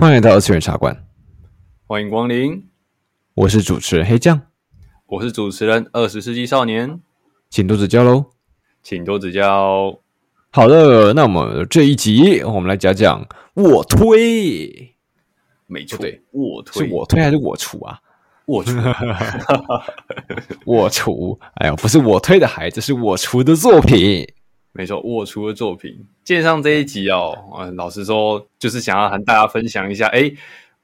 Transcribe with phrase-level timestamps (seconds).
[0.00, 0.96] 欢迎来到二次元茶馆，
[1.88, 2.68] 欢迎光临。
[3.34, 4.40] 我是主持人黑酱，
[5.06, 7.00] 我是主持人二十世纪少年，
[7.50, 8.26] 请多指教喽，
[8.80, 9.98] 请多指教。
[10.50, 14.94] 好的，那么这一集我们来讲讲卧推，
[15.66, 17.98] 没错，对，我推是我推还是我出啊？
[18.46, 18.78] 我出，
[20.64, 24.24] 我出，哎呀，不是我推的孩子，是我出的作品。
[24.78, 26.06] 没错，我出的作品。
[26.22, 30.06] 介上这一集哦，嗯，老实说，就是想要和大家分享一下。
[30.06, 30.32] 哎，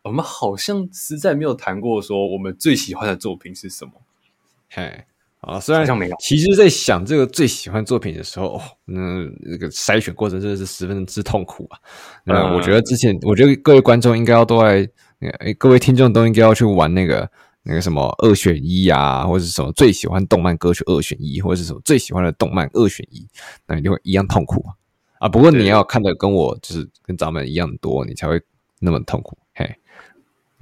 [0.02, 3.92] 我们好像实在没有谈过，说我们最喜欢的作品是什么。
[4.68, 5.04] 嘿，
[5.42, 11.78] 啊，虽然没有，其实，在想这个最喜欢作品的时候，嗯，那个筛选过程真的是十分之痛苦啊。
[12.26, 14.90] 嗯，嗯，我觉得之前，我觉得各位观众应该要都在，
[15.38, 17.30] 哎，各位听众都应该要去玩那个。
[17.66, 23.27] 那个什么二选一啊，或者是什么最喜欢动漫歌曲二选一，或者是什么最喜欢的动漫二选一，
[23.66, 24.77] 那你就会一样痛苦啊！
[25.20, 28.41] 啊，不过你要看的跟我就是跟咱们一样多，你才会
[28.80, 29.38] 那么痛苦。
[29.55, 29.77] 嘿，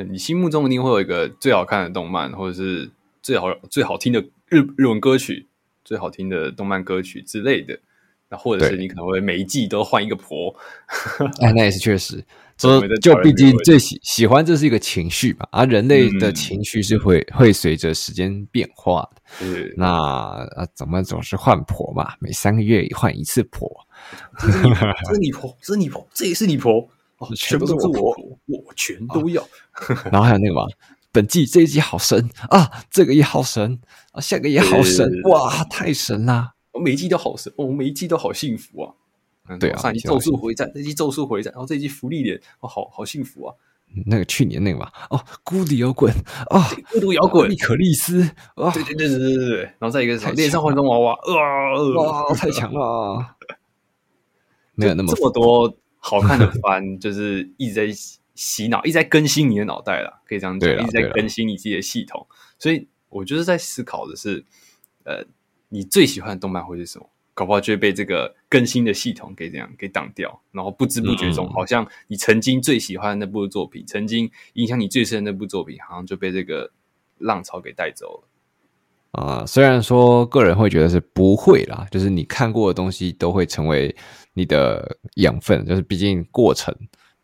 [0.09, 5.49] 你心目中一定会有一个最好看的动漫，或者是最好最好听的日日文歌曲，
[5.85, 7.81] 最好听的动漫歌曲之类的。
[8.29, 10.55] 那或者是你可能会每一季都换一个婆，
[11.43, 12.25] 哎，那也是确实。
[12.63, 19.23] 说就毕竟最喜喜欢这是一个情绪嘛，而、啊、人类的情绪是会、嗯、会随着时间变化的。
[19.39, 22.15] 是那啊，怎么总是换婆嘛？
[22.21, 23.69] 每三个月换一次婆，
[24.39, 26.89] 这是你婆，这是你婆，这也是你婆，
[27.19, 28.15] 哦，全部都是我，
[28.47, 29.43] 我全都要。
[30.11, 30.63] 然后还有那个嘛，
[31.11, 33.81] 本季这一季好神啊，这个也好神
[34.13, 36.53] 啊，下个也好神，哇，太神啦！
[36.73, 38.95] 我每一季都好神，我每一季都好幸福啊。
[39.59, 43.55] 对啊，上一季咒术回战，这季咒术回战，然后这一季芙莉莲，哦，好好幸福啊！
[44.07, 46.11] 那个去年那个嘛，哦，孤独摇滚，
[46.49, 53.37] 哦，孤独摇滚，利可利斯，哦，对对对对对对对，然后再一个是恋上换装娃娃，哇，哇，太强了！
[54.75, 57.95] 没有那么这么多好看的番，就是一直在
[58.35, 62.27] 洗脑，一直在更新你的脑袋了，可以这样讲，一直在更新你自己的系统。
[62.59, 64.47] 所以我就是在思考的是，
[65.05, 65.25] 呃，
[65.69, 67.11] 你最喜欢的动漫会是什么？
[67.35, 76.71] 搞不好就会被这个更新的系统给这样给挡掉，然后不知不觉中，好像你曾经最喜欢的那部作品，嗯、曾经影响你最深的那部作品，好像就被这个
[77.19, 78.29] 浪潮给带走了。
[79.13, 83.95] 啊、呃，虽然说个人会觉得是不会啦，就是你看过的东西都会成为
[84.35, 86.75] 你的养分，就是毕竟过程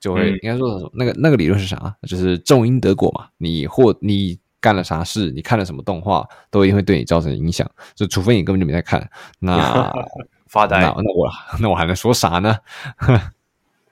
[0.01, 1.97] 就会、嗯、应该说那个那个理论是啥？
[2.09, 4.39] 就是种因得果嘛，你或你。
[4.61, 5.31] 干了啥事？
[5.31, 7.69] 你看了什么动画，都一定会对你造成影响。
[7.95, 9.09] 就除非你根本就没在看，
[9.39, 9.93] 那
[10.47, 10.81] 发呆。
[10.81, 11.31] 那那我
[11.61, 12.57] 那我还能说啥呢？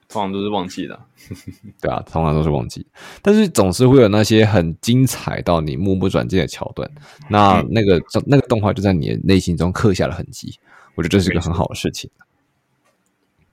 [0.09, 0.99] 通常都是忘记的。
[1.83, 2.87] 对啊，通常都是忘记。
[3.21, 6.89] 但是总是会有那些很精彩到你目不转睛的桥段。
[7.29, 10.59] 那那个那个动画就在你的内心中刻下了痕迹。
[10.95, 12.09] 我觉得这是一个很好的事情。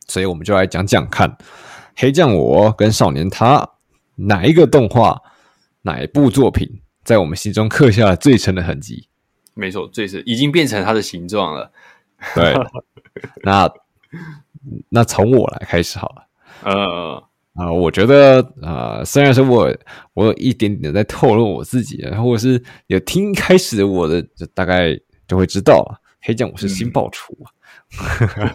[0.08, 1.36] 所以我们就来讲讲看，
[1.96, 3.68] 黑将我跟少年他
[4.16, 5.20] 哪一个动画，
[5.82, 9.08] 哪一部作品，在我们心中刻下了最深的痕迹，
[9.54, 11.72] 没错，最深已经变成它的形状了。
[12.34, 12.56] 对，
[13.44, 13.70] 那
[14.90, 16.28] 那从我来开始好了。
[16.64, 17.24] 呃
[17.56, 19.76] 啊、呃，我觉得啊、呃，虽然说我
[20.14, 24.98] 我有一点点在透露我自己，然后我是有听开始我的，就大概
[25.28, 26.00] 就会知道了。
[26.22, 27.38] 黑酱我是新爆厨、
[28.00, 28.50] 嗯、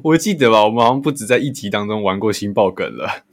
[0.02, 3.25] 我记得吧，我们好像不止在一集当中玩过新爆梗了。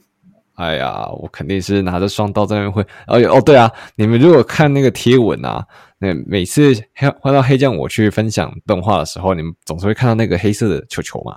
[0.54, 2.82] 哎呀，我肯定是拿着双刀在那边挥。
[3.06, 5.66] 哦哦，对啊，你们如果看那个贴文啊，
[5.98, 11.36] 那每次黑换到黑酱我去分享动画的时候，你们总是会看到那个黑色的球球嘛。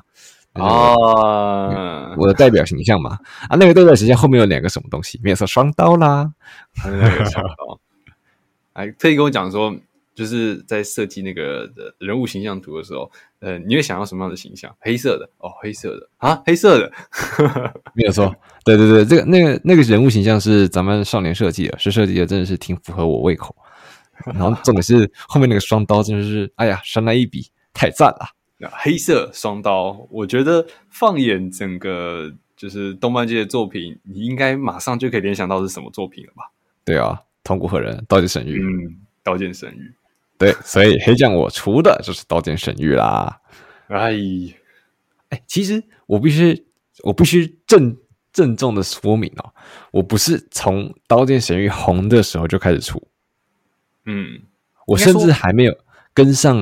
[0.53, 3.17] 哦、嗯，我的代表形象嘛。
[3.49, 5.19] 啊，那个代表形象后面有两个什么东西？
[5.23, 6.31] 没有说双刀啦，
[6.85, 7.79] 那个双刀。
[8.73, 9.75] 哎，特意跟我讲说。
[10.17, 14.75] 就是在设计那个人物形象图的时候，呃，你会想要什么样的形象？
[14.79, 16.91] 黑色的哦，黑色的啊，黑色的，
[17.93, 18.35] 没有错。
[18.65, 23.55] 对对对，这个那个那个人物形象是咱们少年设计的，是设计的，真的是挺符合我胃口。
[24.25, 28.25] 然后重点是后面那个双刀，真的是哎呀，神来一笔，太赞了！
[28.71, 36.51] 黑色双刀，我觉得放眼整个就是动漫界的作品，你应该马上就可以联想到是什么作品了吧？
[36.83, 39.93] 对啊，桐谷和人，刀剑神域，嗯，刀剑神域。
[40.37, 43.39] 对，所以黑酱我出的就是《刀剑神域》啦。
[43.87, 44.13] 哎，
[45.29, 46.65] 哎，其实我必须，
[47.03, 47.97] 我必须郑
[48.31, 49.53] 郑重的说明哦，
[49.91, 53.01] 我不是从《刀剑神域》红的时候就开始出。
[54.05, 54.41] 嗯，
[54.85, 55.75] 我甚至还没有
[56.13, 56.57] 跟上，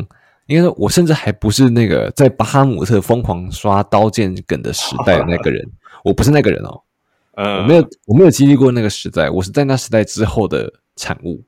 [0.47, 5.69] 应该说，我甚至还不是那个在巴哈姆特疯狂刷刀剑梗的时代的那个人。
[6.05, 6.81] 我不是那个人哦，
[7.33, 11.43] 呃，我没有，我没有经历过那个时代，我是在那时代之后的产物。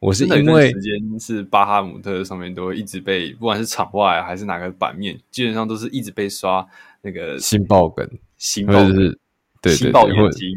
[0.00, 6.66] 我是因为时间是巴哈姆特上面都会一直被，不管是场外还是哪个版面，基本上都是一直被刷
[7.02, 8.08] 那个新爆梗，
[8.38, 9.18] 新爆是，
[9.60, 10.48] 对对对，眼睛，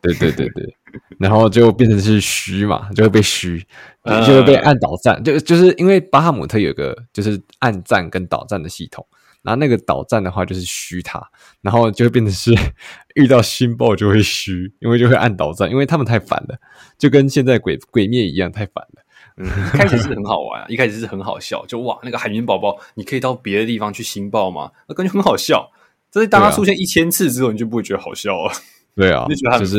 [0.00, 0.74] 对对对对，
[1.18, 3.62] 然后就变成是虚嘛，就会被虚，
[4.26, 9.06] 就会被按倒站，就就是因为巴哈姆特有个就是按赞跟倒站的系统。
[9.46, 11.22] 然后那个导弹的话就是虚它，
[11.60, 12.52] 然后就会变成是
[13.14, 16.58] 遇到新爆就会虚，因为就会按导弹，因为他们太烦了，
[16.98, 19.02] 就跟现在鬼鬼灭一样太烦了。
[19.36, 24.72] 嗯，一开始是很好玩啊，一开始是很好笑，就哇那个海绵宝宝，你可以到别的地方去新爆吗？
[24.88, 25.70] 那感觉很好笑。
[26.10, 28.52] 但是当它出现一千次之后，你就不会觉得好笑了。
[28.96, 29.78] 对啊， 就觉得它就是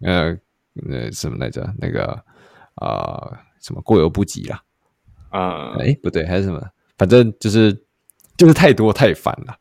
[0.00, 0.34] 呃
[0.88, 1.70] 呃什么来着？
[1.78, 2.04] 那个
[2.76, 4.62] 啊、呃、什么过犹不及啦？
[5.28, 6.62] 啊、嗯，哎不对，还是什么？
[6.96, 7.83] 反正就是。
[8.36, 9.54] 就是太多太烦了，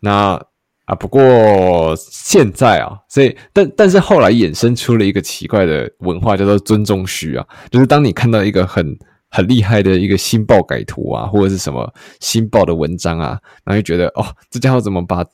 [0.00, 0.40] 那
[0.84, 8.96] 啊，不过现在啊，所以但但是后来衍生出了一个奇怪的文化，叫做尊重虚啊，就是当你看到一个很
[9.28, 15.24] 很厉害的一个新爆改图啊，或者是什么新爆的文章啊，然后就觉得哦，这家伙怎么把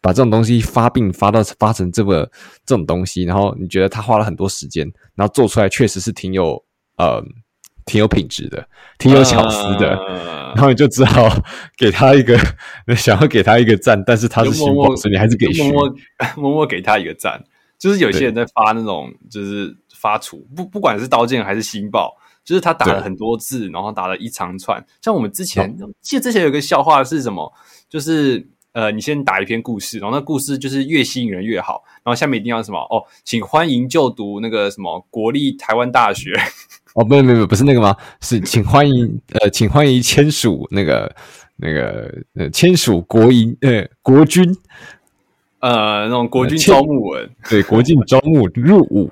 [0.00, 2.24] 把这种东西发病发到发成这个
[2.64, 6.64] 这种东西，然后你觉得他花了很多时间，然后做出来确实是挺有
[6.96, 7.22] 呃。
[7.84, 8.66] 挺有品质的，
[8.98, 11.28] 挺有巧思的，呃、然后你就只好
[11.76, 12.38] 给他一个，
[12.96, 15.94] 想要给他一个赞，但是他是新爆，所以你还是给默默
[16.36, 17.42] 默默给他一个赞。
[17.78, 24.84] 就是有些人在发那种，就是发图，不不管是刀剑还是新爆，就是他打了很多字，然后打了一长串。
[25.00, 27.52] 像我们之前记得之前有个笑话是什么，
[27.88, 36.30] 就是呃，你先打一篇故事，然后那故事就是越吸引人越好，然后下面一定要什么哦，请欢迎就读那个什么国立台湾大学。
[36.94, 37.96] 哦，没有没有，不是那个吗？
[38.20, 41.14] 是请欢迎呃，请欢迎签署那个
[41.56, 44.44] 那个呃，签署国营呃国军
[45.60, 49.10] 呃那种国军招募文，对，国军招募入伍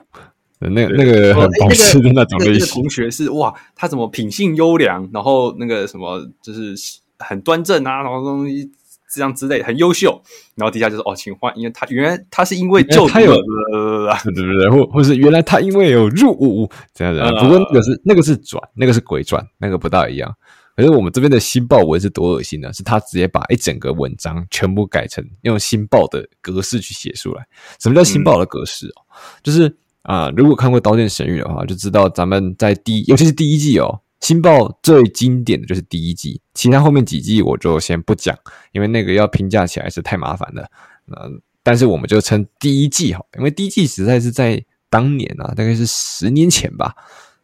[0.58, 2.54] 那个、那个很保湿的那种类型。
[2.54, 6.74] 那个、同学是哇，他怎么品性优良，然后那个什么就是
[7.18, 8.70] 很端正啊，然后东西。
[9.12, 10.22] 这样之类很优秀，
[10.54, 20.32] 然后底下就是哦，请换，因为他原来他是因为就他有对对对，或或是原来他因为有入伍这样子，不过那个是那个是转，那个是鬼转，那个不大一样。
[20.76, 22.72] 可是我们这边的新报文是多恶心呢？
[22.72, 27.44] 是他直接把一整个文章全部改成用新报的格式去写出来。
[27.78, 29.02] 什么叫新报的格式哦？
[29.10, 29.66] 嗯、就是
[30.02, 34.00] 啊、呃，如果看过《刀剑神域》的话，就知道咱们在第一，尤其是第一季哦。
[34.20, 38.36] 新报最经典的就是第一季，其他后面几季我就先不讲，
[38.72, 40.70] 因为那个要评价起来是太麻烦了。
[41.06, 46.94] 嗯，但是我们就称第一季好，因为第一季实在是在当年啊，大概是十年前吧。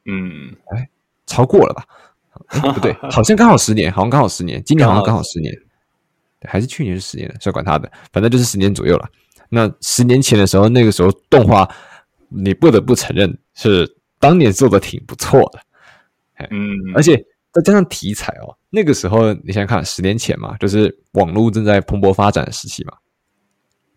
[0.05, 0.89] 嗯，哎，
[1.27, 2.73] 超过了吧？
[2.73, 5.53] 不对， 好像刚好十年，好像刚好十年，今年好像刚好十年，
[6.43, 9.09] 还是去年是十年了，所以管他的，反正就是十年左右了。
[9.49, 11.67] 那十年前的时候，那个时候动画，
[12.29, 15.61] 你不得不承认是当年做的挺不错的。
[16.51, 17.17] 嗯，而且
[17.53, 22.93] 再加上题材哦，那个时候你想想看，十年前嘛，就是网络正在蓬勃发展的时期嘛。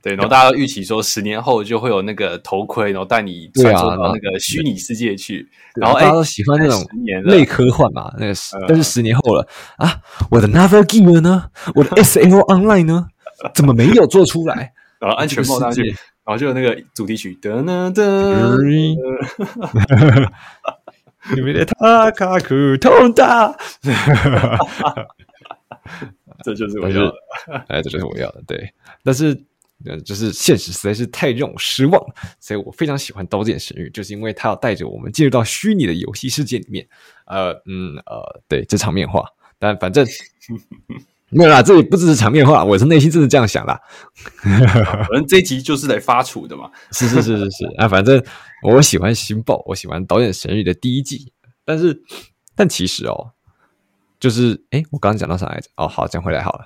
[0.01, 5.45] 对，然后大家都预期说，十年后就会有那个头盔，然后带你穿梭到那个虚拟世界去。
[5.75, 6.81] 然后大家都喜欢那种
[7.25, 9.45] 类科幻嘛，那个十，但是十年后了
[9.75, 9.99] 啊，
[10.31, 11.49] 我的 Navigator 呢？
[11.75, 13.07] 我的 SAO Online 呢？
[13.53, 14.71] 怎么没有做出来？
[14.99, 15.95] 然后安全帽上去，然
[16.27, 18.55] 后就有那个主题曲，噔噔噔。
[21.35, 23.55] 因为他卡库痛大，
[26.43, 27.13] 这就是我要的。
[27.67, 28.41] 哎，这就是我要的。
[28.47, 29.37] 对，但是，
[29.85, 32.01] 呃就是现实实在是太让我失望，
[32.39, 36.87] 所以我非常喜欢《刀剑神域》，就是因为它要带着我们进入到虚拟的游戏世界里面。
[37.25, 39.25] 呃，嗯，呃，对，这场面话，
[39.59, 40.05] 但反正。
[41.31, 43.79] 没有啦，这里不只是场面话，我是内心真的这样想啦。
[44.41, 46.69] 反正这一集就是来发厨的嘛。
[46.91, 48.23] 是是是是是 啊，反正
[48.63, 51.31] 我喜欢新报，我喜欢《导演神域》的第一季。
[51.63, 52.01] 但是，
[52.55, 53.31] 但其实哦，
[54.19, 55.69] 就是哎，我刚刚讲到啥来着？
[55.75, 56.65] 哦，好，讲回来好了。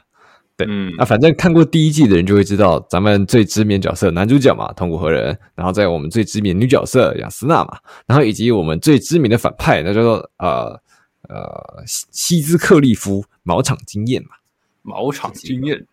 [0.56, 10.80] 对，嗯，啊，反正看过第一季的人就会知道，咱们最知名角色男主角嘛，桐谷和人，然后在我们最知名女角色雅斯娜嘛，然后以及我们最知名的反派，那叫做呃
[11.28, 14.30] 呃希兹克利夫毛场经验嘛。
[14.84, 15.86] 茅场经验，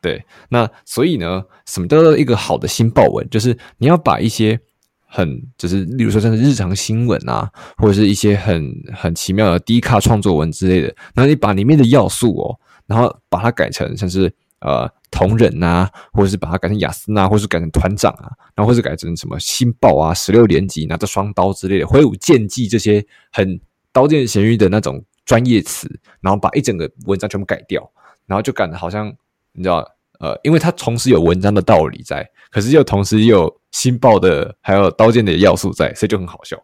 [0.00, 3.28] 对，那所以呢，什么叫做一个好的新报文？
[3.30, 4.58] 就是你要把一些
[5.06, 23.60] 很，就是例如说像是日常新闻啊，或者是一些很很奇妙的低卡创作文之类的，然后你把里面的要素哦，然后把它改成像是呃同人呐、啊，或者是把它改成雅思啊，或者是改成团长啊，然后或者是改成什么新报啊，十六连级拿着双刀之类的，挥舞剑技这些很
[23.92, 27.90] 刀剑神域的那种专业词，然后把一整个文章全部改掉。
[28.30, 29.12] 然后就感觉好像
[29.50, 29.84] 你知道，
[30.20, 36.56] 呃，因为它同时有文章的道理在，可是又同时又有新爆的，还有刀剑的要素在，所以就很好笑。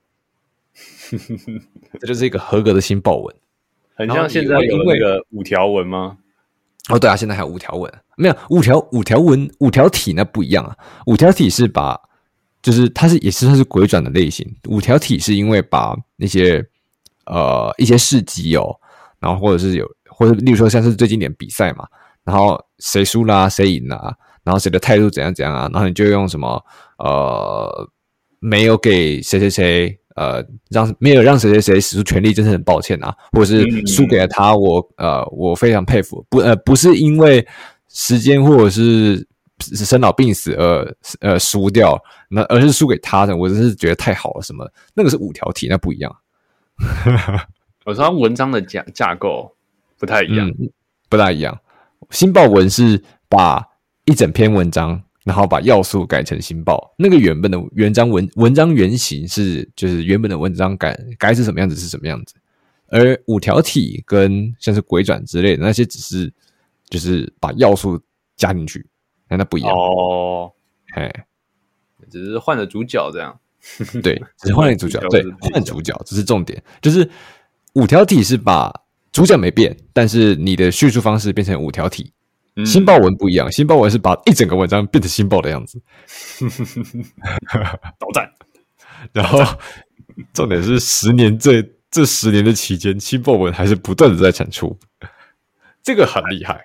[1.98, 3.34] 这就是一个合格的新爆文，
[3.96, 6.18] 很像现在有那个五条文吗？
[6.88, 10.76] 哦，对啊，现在还有五条文，没有五条五条文五条体那不一样啊。
[11.06, 12.00] 五条体是把，
[12.62, 14.46] 就是它是也是算是鬼转的类型。
[14.68, 16.64] 五条体是因为把那些
[17.24, 18.78] 呃一些事迹哦，
[19.18, 19.84] 然后或者是有
[20.16, 21.86] 或者例如说像是最经典比赛嘛，
[22.24, 26.64] 然后谁输啦，谁赢啦，然后谁的态度怎样怎样啊，然后你就用什么
[26.98, 27.88] 呃
[28.40, 29.98] 没有给谁谁谁。
[30.16, 37.46] 呃，让没有让谁谁谁使出全力，真是很抱歉啊，或者是输给了他，我呃，我非常佩服，不呃，不是因为
[37.90, 39.28] 时间或者是
[39.60, 46.10] 生老病死而呃输掉，那而是输给他的，我真是觉得太好了，什么那个是五条体，那不一样。
[47.84, 49.54] 我说文章的架架构
[49.98, 50.70] 不太一样，嗯，
[51.08, 51.58] 不大一样。
[52.10, 53.64] 新报文是把
[54.04, 55.02] 一整篇文章。
[55.26, 62.36] 然后把要素改成新报，那个原本的原章文文章原型是就是原本的文章改改是什么样子是什么样子，
[62.90, 66.32] 而五条体跟像是鬼转之类的那些只是
[66.88, 68.00] 就是把要素
[68.36, 68.86] 加进去，
[69.28, 69.74] 那那不一样。
[69.74, 70.52] 哦，
[70.94, 71.12] 嘿，
[72.08, 73.36] 只是换了主角这样，
[74.00, 77.10] 对，只是换了主角， 对，换主角这是重点，就是
[77.72, 78.72] 五条体是把
[79.16, 82.12] 主角没变，但是你的叙述方式变成五条体。
[82.66, 85.80] 新报文不一样，新报文是把一整个文章变成新报的样子，
[87.98, 88.30] 倒赞。
[89.14, 89.42] 然后
[90.34, 94.78] 重点是十年这这十年的期间，新报文还是不断的在产出，
[95.82, 96.64] 这个很厉害，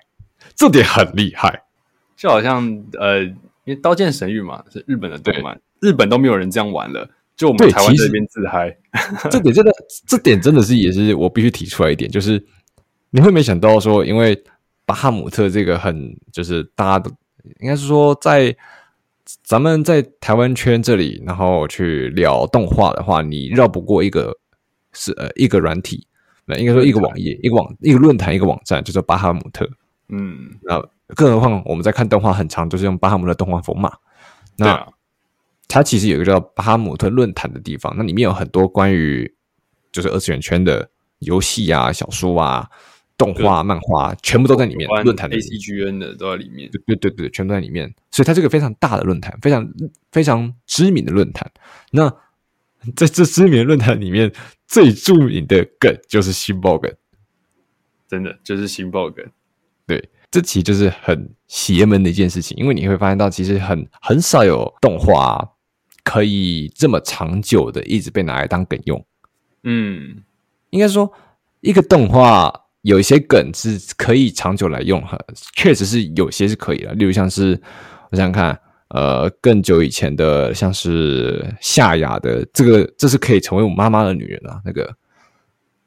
[0.54, 1.62] 这点很厉害。
[2.18, 2.62] 就好像
[3.00, 7.08] 呃，因为《刀剑神域》嘛是日本的动漫，日本都没有人这样玩了，
[7.42, 8.74] 就我们台湾这边自嗨。
[9.30, 9.72] 这点真的，
[10.06, 12.42] 这点真的是也是我必须提出来一点，就是
[13.10, 14.42] 你会没想到说，因为。
[14.84, 17.08] 巴哈姆特这个很就是大家都
[17.60, 18.54] 应该是说，在
[19.44, 24.36] 咱们在台湾圈这里，然后去聊动画的话，你绕不过一个
[24.92, 26.04] 是呃一个软体，
[26.46, 29.66] 那应该说一个网页、一个网、一个论坛、一个网站，叫做巴哈姆特。
[30.08, 30.84] 嗯，那
[31.14, 33.92] 更何况我们在看动画，很长就是用巴哈姆特动画风嘛。
[34.58, 34.88] 那、啊、
[35.68, 39.34] 它其实有一个叫巴哈姆特论坛的地方，那里面有很多关于
[39.90, 40.90] 就是二次元圈的
[41.20, 42.68] 游戏啊、小说啊。
[43.18, 47.94] 动画、漫画全部都在里面，论坛 ACGN 的都在里面，对对对，全都在里面。
[48.10, 49.72] 所以它是个非常大的论坛，非常
[50.10, 51.48] 非常知名的论坛。
[51.92, 52.10] 那
[52.96, 54.32] 在这知名的论坛里面，
[54.66, 56.92] 最著名的梗就是新爆梗，
[58.08, 59.24] 真的就是新爆梗。
[59.86, 65.48] 对，这其实就是很邪门的一件事情，因为你会发现到，其实很很少有动画
[66.02, 69.06] 可以这么长久的一直被拿来当梗用。
[69.62, 70.24] 嗯，
[70.70, 71.12] 应该说
[71.60, 72.52] 一个动画。
[72.82, 75.16] 有一些梗是可以长久来用哈，
[75.54, 76.92] 确实是有些是可以的。
[76.94, 77.50] 例如像是
[78.10, 78.58] 我想想看，
[78.88, 84.92] 呃，更久以前的，像是夏雅的这个，这是可以成为我妈妈的女人啊，那个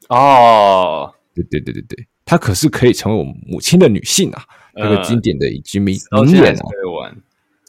[0.08, 6.62] 哦，对对对对对，她可是可以成为我母亲的女性啊，那个经典的一句名名言啊，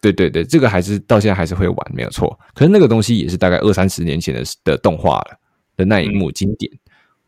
[0.02, 2.38] 对对对，这个还是到现在还是会玩，没有错。
[2.54, 5.40] 可是那个东西也是大概二三十年前的的动画了
[5.78, 6.80] 的那一幕经典，嗯、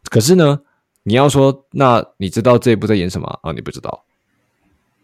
[0.10, 0.60] 可是呢。
[1.04, 3.52] 你要说，那你知道这一部在演什么啊？
[3.54, 4.04] 你不知道，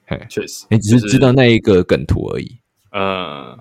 [0.06, 2.58] 嘿，确实，你只是知道那一个梗图而已。
[2.92, 3.58] 呃，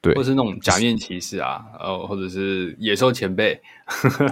[0.00, 3.60] 对，或是那种假面骑士啊，呃，或者是野兽前辈，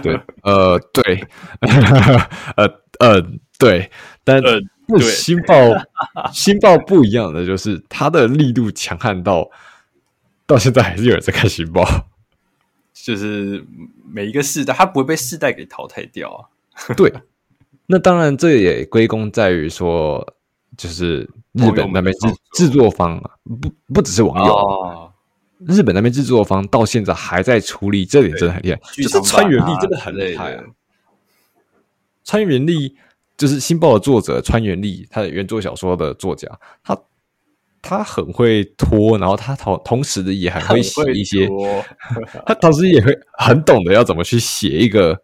[0.01, 1.23] 对，呃，对，
[2.55, 2.67] 呃，
[2.99, 3.21] 呃，
[3.57, 3.89] 对，
[4.23, 4.41] 但
[4.87, 5.55] 不新报
[6.33, 9.49] 新报不一样的就是它的力度强悍到
[10.45, 11.83] 到现在还是有人在看新报，
[12.93, 13.65] 就是
[14.11, 16.93] 每一个世代，它不会被世代给淘汰掉啊。
[16.95, 17.13] 对。
[17.85, 20.25] 那当然，这也归功在于说，
[20.77, 25.13] 就是日本那边制制作方啊，不不只是网友，哦、
[25.67, 28.79] 日本那边制作方到现在还在处理，这点真的很厉害。
[28.93, 30.63] 就是川原力真的很厉害啊！
[32.23, 32.93] 川原礫
[33.37, 36.47] 就是《新报》的作者川原礫，他的原作小说的作家，
[36.83, 36.97] 他
[37.81, 41.49] 他很会拖，然后他同同时的也很会写一些，
[42.45, 45.23] 他同时也会很懂得要怎么去写一个，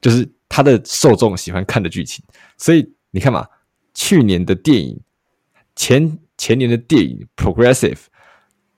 [0.00, 0.30] 就是。
[0.46, 2.24] 他的受众喜欢看的剧情，
[2.56, 3.44] 所以你看嘛，
[3.92, 5.00] 去年的电影，
[5.74, 7.94] 前前年的电影《Progressive》，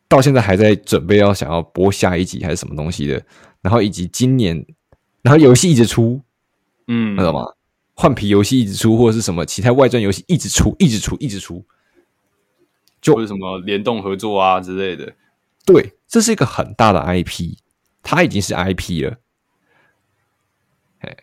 [0.08, 3.22] 到现在还在准备要想要播下一集还是什么东西的，
[3.60, 4.64] 然后以及今年，
[5.20, 6.22] 然后游戏一直出，
[6.86, 7.44] 嗯，知道吗？
[7.94, 11.64] 换皮游戏一直出，或者是什么其他外传游戏一直出，一直出，一直出，
[13.00, 15.14] 就是什么联动合作啊之类的。
[15.64, 17.56] 对，这是一个很大的 IP，
[18.02, 19.16] 它已经是 IP 了。
[20.98, 21.16] 哎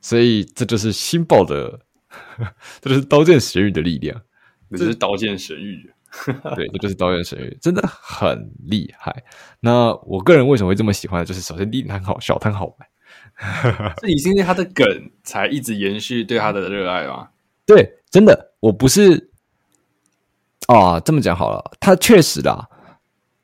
[0.00, 1.80] 所以这就是新爆的，
[2.80, 4.20] 这就是刀剑神域的力量。
[4.70, 5.92] 这是刀剑神域，
[6.56, 9.24] 对，这就是刀剑神域，真的很厉害。
[9.60, 11.24] 那我个人为什么会这么喜欢？
[11.24, 12.88] 就是首先第一点，它很好笑，它很好玩。
[14.00, 14.86] 这已经是他的梗
[15.22, 17.28] 才一直延续对他的热爱吗？
[17.66, 19.30] 对，真的，我不是
[20.66, 22.68] 啊，这么讲好了，他确实啦。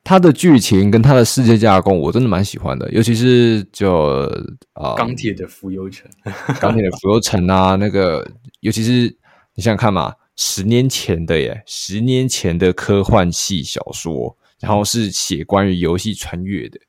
[0.02, 4.24] 他的剧情跟他的世界架构，我真的蛮喜欢的，尤其是就
[4.72, 6.10] 啊，钢铁的浮游城，
[6.58, 8.26] 钢铁的浮游城啊，那个，
[8.60, 9.14] 尤其是
[9.54, 16.80] 你想想看嘛，十年前的耶，十年前的科幻系小说，然后是写关于游戏穿越的，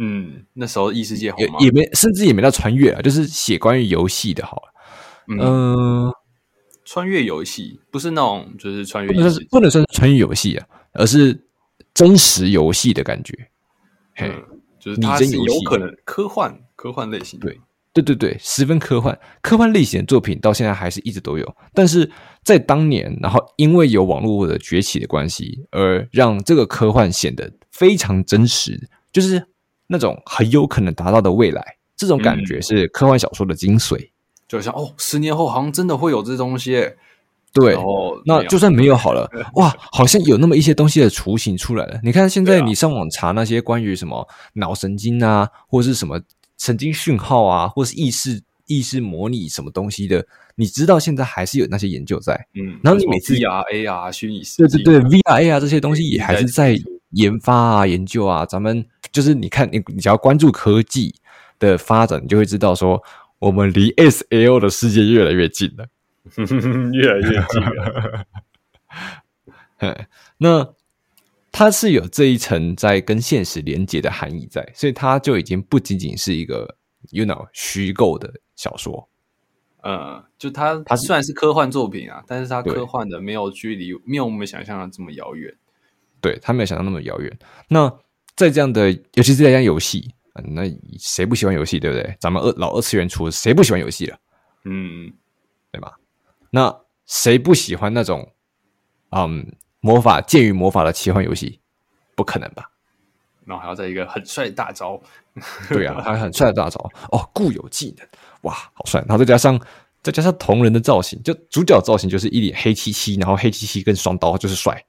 [0.00, 4.72] 嗯，那时候异世界也，也没，甚至也没到穿越啊，就是写关于游戏的，好了，
[5.28, 6.16] 嗯、呃，
[6.84, 11.46] 穿越游戏不是那种，就是穿越，不能不能算是穿越游戏啊，而是。
[11.92, 13.34] 真实游戏的感觉，
[14.14, 17.58] 嘿、嗯，就是它是有可能科幻科幻类型，对
[17.92, 19.18] 对对对，十分科幻。
[19.42, 22.08] 科幻类型的作品到现在还是一直都有，但是
[22.44, 29.44] 在当年，然后因为有网络的崛起的关系，而让这个科幻显得非常真实，就是
[29.90, 34.10] 那种很有可能达到的未来，这种感觉是科幻小说的精髓，嗯、
[34.46, 36.88] 就像哦，十年后好像真的会有这东西。
[37.52, 37.76] 对，
[38.26, 41.98] 那就算没有好了， 哇，好像有那么一些东西的雏形出来了。
[42.04, 46.20] 你看现在你上网查那些关于什么脑神经啊，或者是什么
[46.56, 52.34] 神经讯号啊，或是意识意识模拟什么东西的，你知道现在还是有那些研究在。
[52.54, 56.78] 嗯，然后你每次 VR AR 虚拟，对对对，VR AR 这些东西也还是在
[57.10, 58.44] 研发啊、研究啊。
[58.44, 61.14] 咱们就是你看，你你只要关注科技
[61.58, 63.02] 的发展，你就会知道说，
[63.38, 65.86] 我们离 SL 的世界越来越近了。
[66.92, 68.26] 越来越近了。
[70.38, 70.74] 那
[71.50, 76.76] 它是有这一层在跟现实连接的含义在，所以它就已经不仅仅是一个
[77.10, 79.08] you know 虚构的小说。
[79.82, 85.52] 呃，就它它虽然是科幻作品啊，但是它科幻的没有距离，没有我们想象的这么遥远。
[86.20, 87.38] 对，他没有想到那么遥远。
[87.68, 87.88] 那
[88.36, 90.14] 在这样的，尤其是在这样游戏，
[90.54, 90.62] 那
[90.98, 92.16] 谁不喜欢游戏，对不对？
[92.20, 94.16] 咱们二老二次元出，谁不喜欢游戏了？
[94.64, 95.12] 嗯，
[95.70, 95.92] 对吧？
[96.50, 96.74] 那
[97.06, 98.32] 谁不喜欢那种，
[99.10, 101.60] 嗯，魔法剑与魔法的奇幻游戏？
[102.14, 102.70] 不可能吧？
[103.46, 105.00] 然后还要在一个很帅的大招，
[105.68, 106.78] 对啊，还很帅的大招
[107.10, 108.06] 哦，固有技能，
[108.42, 109.00] 哇，好帅！
[109.08, 109.60] 然后再加上
[110.02, 114.84] 再加上同人的造型，就主角造型就是一脸黑漆漆，然后黑漆漆跟双刀就是帅。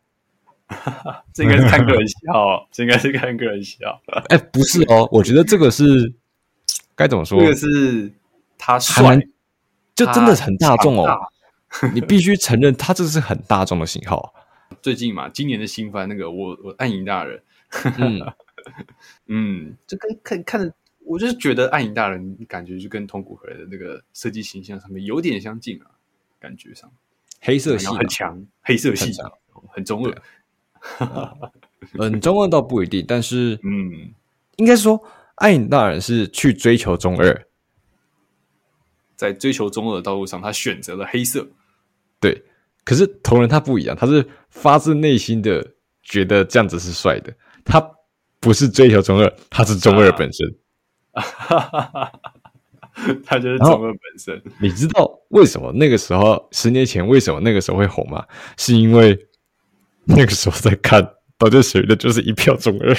[1.33, 4.01] 这应该是看个人喜好， 这应该是看个人喜好。
[4.29, 6.13] 哎，不是哦，我觉得这个是
[6.95, 7.39] 该怎么说？
[7.41, 8.11] 这个是
[8.57, 9.19] 他帅，
[9.95, 11.17] 就真的很大众哦。
[11.93, 14.33] 你必须承认，他这是很大众的型号。
[14.81, 17.41] 最近嘛，今年的新番那个我我暗影大人，
[17.97, 18.33] 嗯，
[19.27, 20.73] 嗯，就跟看看着，
[21.05, 25.91] 我就是觉得暗影大人感觉就跟痛苦河的那个设计形象上面有点相近啊，
[26.39, 26.91] 感觉上。
[27.39, 29.11] 黑色系很强，黑色系，
[29.69, 30.21] 很中二，
[31.97, 34.13] 很中二倒不一定，但是嗯，
[34.57, 35.01] 应该说
[35.35, 37.45] 暗影大人是去追求中二，
[39.15, 41.47] 在追求中二的道路上，他选择了黑色。
[42.19, 42.43] 对，
[42.83, 47.33] 可是同人他不一样，他是发自内心的觉得这样子是帅的，
[47.65, 47.83] 他
[48.39, 50.55] 不是追求中二，他是中二本身，
[51.13, 52.11] 啊、
[53.25, 54.41] 他就是中二本身。
[54.59, 58.25] 你知道为什么那个时候十年前为什么那个时候会红吗？
[58.57, 59.27] 是因为
[60.17, 61.01] 那个时候在看
[61.37, 62.95] 《刀剑神域》的就是一票中二。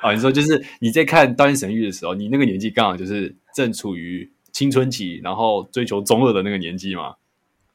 [0.00, 4.30] 啊， 你说就是你在看《刀剑神域》的时候，你那个年纪刚好就是正处于。
[4.52, 7.14] 青春期，然后追求中二的那个年纪嘛，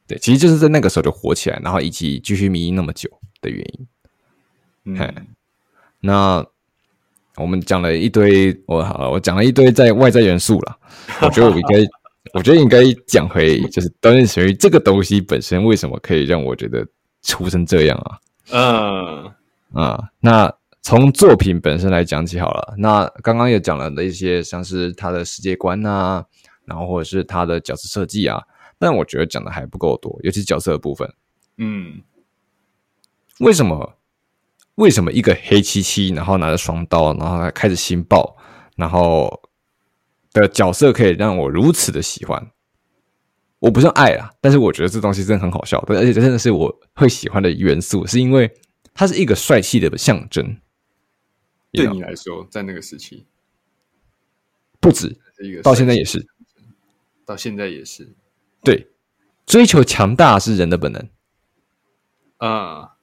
[0.06, 3.86] 对，其实就是在那个时候就火起来，然后以及继续迷那么久的原因。
[4.84, 5.26] 嗯，
[5.98, 6.46] 那
[7.34, 10.78] 我们讲了一堆，我好了，我讲了一堆在外在元素了。
[11.20, 11.78] 我觉得我应该，
[12.32, 16.86] 我觉得应该讲回，就是刀剑神域这个东西本身为什么可以让我觉得
[17.22, 18.18] 出成这样啊？
[18.50, 19.32] 嗯
[19.74, 22.74] 啊，那从作品本身来讲起好了。
[22.78, 26.24] 那刚刚也讲了的一些，像是他的世界观啊。
[26.64, 28.42] 然后或者是他的角色设计啊，
[28.78, 31.10] 但我觉得讲的还不够多，尤其是角色的部分。
[31.56, 32.02] 嗯，
[33.38, 33.94] 为什么？
[34.74, 38.36] 为什么一个黑漆漆，然后拿着双刀，然后还开着新爆，
[38.76, 39.40] 然后
[40.40, 42.50] 的角色可以让我如此的喜欢？
[43.58, 48.50] 我不是爱啊，但是我觉得这东西真的很好笑，而且真的是我会喜欢的元素，是因为
[48.94, 50.56] 它是一个帅气的象征。
[51.72, 53.26] 对你来说，在那个时期，
[54.80, 55.18] 不止，
[55.62, 56.26] 到现在也是。
[57.26, 58.08] 到现在也是，
[58.62, 58.86] 对，
[59.44, 61.08] 追求强大是人的本能，
[62.38, 62.96] 啊，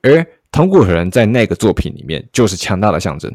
[0.00, 3.30] 而桐谷和人在那个作品里面就是强大的象征。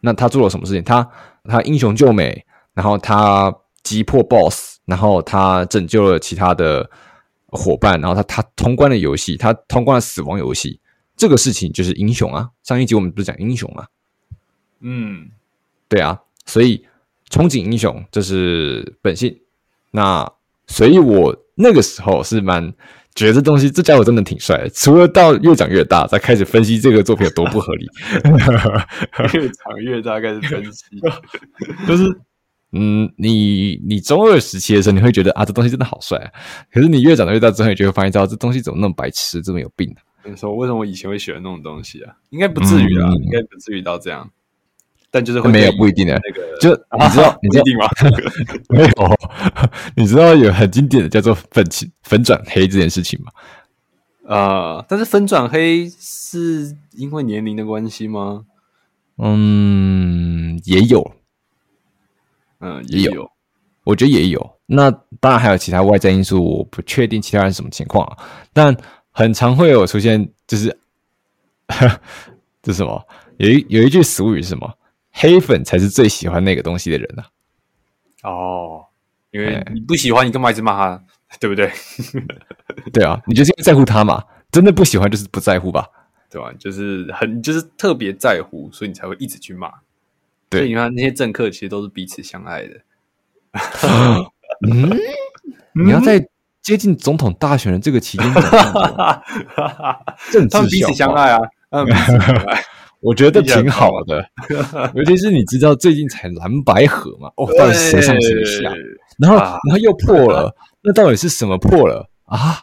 [0.00, 0.84] 那他做了什么事情？
[0.84, 1.10] 他
[1.42, 6.88] 他英雄救美，然后他击破 BOSS，然后他拯救了其他的
[7.46, 10.80] 伙伴，然后他他通关了游戏，他通关了死亡游戏，
[11.16, 12.50] 这个事情就是英雄啊。
[12.62, 13.86] 上一集我们不是讲英雄吗？
[14.80, 15.30] 嗯，
[15.88, 16.86] 对啊，所以。
[17.30, 19.38] 憧憬英雄，这是本性，
[19.92, 20.28] 那
[20.66, 22.74] 所以我那个时候是蛮
[23.14, 24.70] 觉得这东西这家伙真的挺帅的。
[24.70, 27.86] 除了到越长越大，才开始分析这个作品有多不合理。
[29.32, 30.86] 越长越大开始分析，
[31.86, 32.20] 就是
[32.72, 36.30] 嗯，你你中二时期的时候，你会觉得啊，这东西真的好帅啊。
[36.72, 39.98] 可是你越长越大之后，你就会发现，到这东西怎么那么白痴，这么有病啊？
[40.24, 42.14] 你说为什么我以前会喜欢那种东西啊？
[42.30, 44.30] 应该不至于啊，嗯、应该不至于到这样。
[45.12, 47.88] 但就是会没有不一定的，那个就你知道， 你知道吗？
[48.70, 49.18] 没有，
[49.96, 53.32] 你知道有很经典的叫做粉起粉转黑这件事情吗？
[54.28, 58.44] 呃，但是粉转黑是因为年龄的关系吗？
[59.18, 61.12] 嗯，也有，
[62.60, 63.30] 嗯，也有，
[63.84, 64.58] 我觉得也有。
[64.66, 68.16] 那当然还有其他外在因素，我不确定其他人什么情况啊。
[68.52, 68.76] 但
[69.10, 70.78] 很常会有出现，就是
[72.62, 73.06] 这是什么？
[73.38, 74.72] 有一有一句俗语是什么？
[75.12, 77.24] 黑粉才是最喜欢那个东西的人呐、
[78.22, 78.30] 啊！
[78.30, 78.84] 哦，
[79.32, 81.04] 因为你不喜欢，你干嘛一直骂他？
[81.40, 81.70] 对不对？
[82.92, 84.22] 对啊，你就是因为在乎他嘛。
[84.52, 85.86] 真的不喜欢就是不在乎吧？
[86.30, 86.52] 对吧？
[86.58, 89.72] 就是很就是特别在乎，所以你才会一直去骂。
[90.50, 92.80] 对，所以你看那些政客其实都是彼此相爱的。
[94.68, 94.90] 嗯，
[95.72, 96.28] 你要在
[96.60, 98.34] 接近总统大选的这个期间，
[100.30, 101.86] 政治彼此相爱啊，嗯。
[103.00, 104.22] 我觉得挺好的，
[104.94, 107.30] 尤其是你知道最近才蓝白河嘛？
[107.36, 108.70] 哦，到底谁上谁下？
[109.18, 112.60] 然后，然后又破了，那到底是什么破了啊？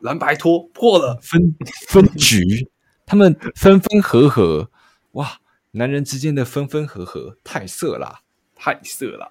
[0.00, 1.56] 蓝白拖破了，分
[1.88, 2.68] 分局，
[3.06, 4.68] 他们分分合合，
[5.12, 5.38] 哇！
[5.72, 8.20] 男人之间的分分合合太色啦，
[8.54, 9.28] 太色啦！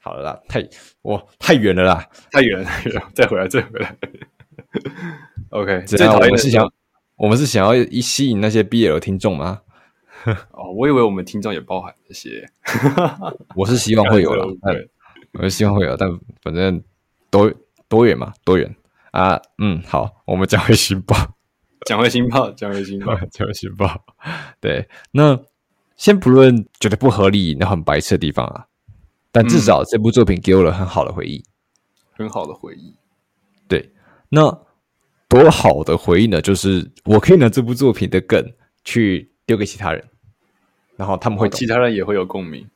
[0.00, 0.66] 好了啦，太
[1.02, 3.96] 哇，太远了啦，太远了，太远了，再回来，再回来。
[5.50, 6.70] OK，最讨厌的是想。
[7.16, 9.62] 我们是想要一吸引那些 BL 听众吗？
[10.52, 12.48] 哦，我以为我们听众也包含这些。
[13.56, 14.46] 我是希望会有了，
[15.32, 16.08] 我是希望会有，但
[16.42, 16.80] 反正
[17.28, 17.52] 多
[17.88, 18.72] 多远嘛，多远
[19.10, 19.40] 啊。
[19.58, 21.16] 嗯，好，我们讲回新报，
[21.86, 24.04] 讲回新报，讲回新报，讲回新报。
[24.60, 25.36] 对，那
[25.98, 28.66] 先不论觉得不合理、那很白痴的地方啊，
[29.30, 31.44] 但至少这部作品给我了很好的回忆，
[32.12, 32.96] 很好的回忆。
[33.68, 33.92] 对，
[34.30, 34.64] 那。
[35.30, 36.40] 多好的回忆呢？
[36.40, 38.42] 就是我可以拿这部作品的梗
[38.82, 40.02] 去丢给其他人，
[40.96, 42.66] 然后他们会，其他人也会有共鸣。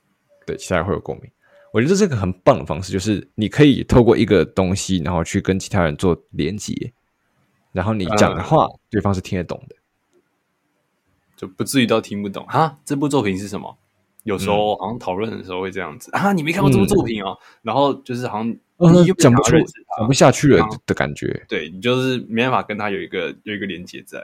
[0.44, 1.30] 对，其他人会有共鸣。
[1.72, 6.92] 我觉得这是一个很棒的方式，就是你可以透过一个东西，然后去跟其他人做连接，
[7.72, 9.76] 然后你讲的话，对方是听得懂的，
[11.42, 12.78] 就不至于到听不懂啊。
[12.85, 13.76] 这部作品是什么？
[14.22, 18.57] 有时候好像讨论的时候会这样子啊，你没看过这部作品哦，然后就是好像。
[18.85, 19.57] 你又讲不出，
[19.96, 21.44] 讲不下去了的感觉。
[21.48, 24.18] 对，你就是没办法跟他有一个有一个连接在。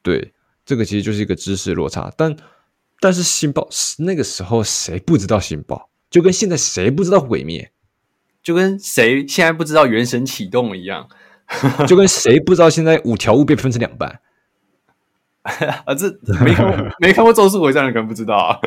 [0.00, 0.32] 对，
[0.64, 2.08] 这个其实就是一个知识落差。
[2.16, 2.36] 但
[3.00, 5.90] 但是新报那个时候谁不知道新报？
[6.08, 7.72] 就跟现在谁不知道毁灭？
[8.44, 11.08] 就跟谁现在不知道原神启动一样？
[11.88, 14.20] 就跟谁不知道现在五条悟被分成两半？
[15.86, 16.06] 啊，这
[16.44, 18.58] 没看过 没看过咒术回战的人不知道啊。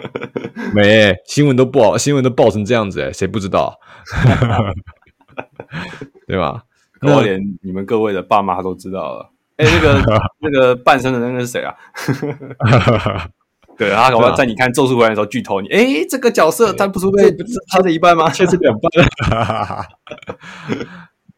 [0.74, 3.80] 没新闻都不好，新闻都报成这样子，诶谁不知道？
[6.28, 6.64] 对吧？
[7.02, 9.30] 我连你们各位的爸妈都知道了。
[9.58, 10.02] 哎、欸，那个
[10.40, 11.76] 那个半身的那个是谁啊？
[13.78, 15.68] 对，他搞不好在你看《咒术回战》的时候剧透你。
[15.70, 17.36] 哎、欸，这个角色他不是被
[17.72, 18.30] 他的一半吗？
[18.32, 18.90] 切成两半。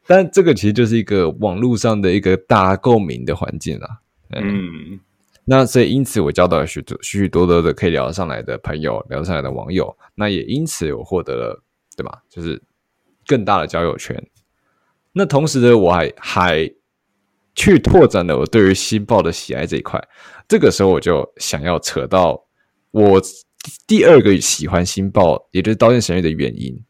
[0.07, 3.87] 但这个其实就是一个网络上的一个大共鸣的环境啊。
[4.33, 4.99] 嗯，
[5.45, 9.95] 那所以因此我交到了许多许许多多的可以聊得上来的朋友，聊得上来的网友。
[10.15, 11.63] 那也因此我获得了，
[11.95, 12.21] 对吧？
[12.29, 12.61] 就是。
[13.27, 14.15] 更大的交友圈，
[15.11, 16.71] 那同时呢，我还还
[17.55, 19.99] 去拓展了我对于新报的喜爱这一块。
[20.47, 22.45] 这个时候，我就想要扯到
[22.91, 23.19] 我
[23.87, 26.85] 第二个喜欢新报，也就是《刀剑神域》的原因。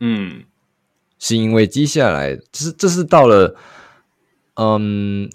[0.00, 0.42] 嗯，
[1.20, 3.54] 是因为接下来，就是这是到了，
[4.54, 5.30] 嗯，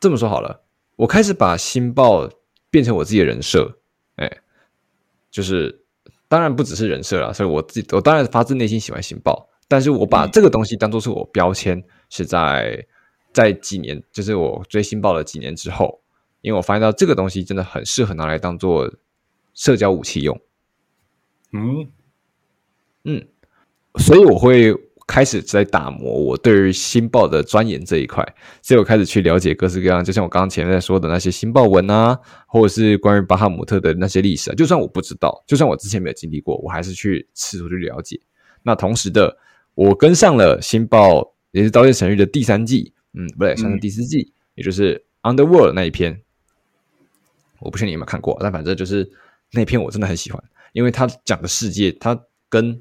[0.00, 0.59] 这么说好了，
[1.00, 2.28] 我开始把新报
[2.70, 3.78] 变成我自己的人设，
[4.16, 4.30] 哎，
[5.30, 5.78] 就是。
[6.28, 12.86] 当然不只是人设啦，所以我自己我当然发自内心喜欢新报，但是我把这个东西当做是我标签，是在
[13.32, 16.00] 在几年，就是我追新报的几年之后，
[16.40, 18.88] 因为我发现到这个东西真的很适合拿来当做
[19.54, 20.40] 社交武器用，
[21.52, 21.90] 嗯
[23.02, 23.26] 嗯，
[23.98, 24.72] 所以我会。
[25.10, 28.24] 开始在打磨我对于新报的钻研这一块，
[28.62, 34.54] 所以我开始去了解各式各样，就像我刚刚前面在说的那些新报文啊，或者是关于巴哈姆特的那些历史啊。
[34.54, 38.20] 就算我不知道，就算我之前没有经历过，我还是去试图去了解。
[38.62, 39.36] 那同时的，
[39.74, 46.22] 我跟上了新报，也是《刀剑神域》的第三季，嗯，不对，算是第四季，也就是 Underworld 那一篇。
[47.58, 49.10] 我不确定你有没有看过，但反正就是
[49.50, 50.40] 那篇我真的很喜欢，
[50.72, 52.16] 因为他讲的世界，他
[52.48, 52.80] 跟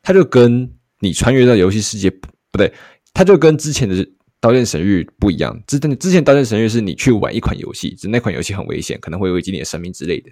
[0.00, 0.72] 他就跟。
[1.00, 2.72] 你穿越到游戏世界不，对，
[3.12, 3.94] 它就跟之前的
[4.40, 5.60] 《刀剑神域》不一样。
[5.66, 10.30] 之之前《刀剑神域》是你去玩一款游戏，只那款游戏很危险，可能会危及你的生命之类的。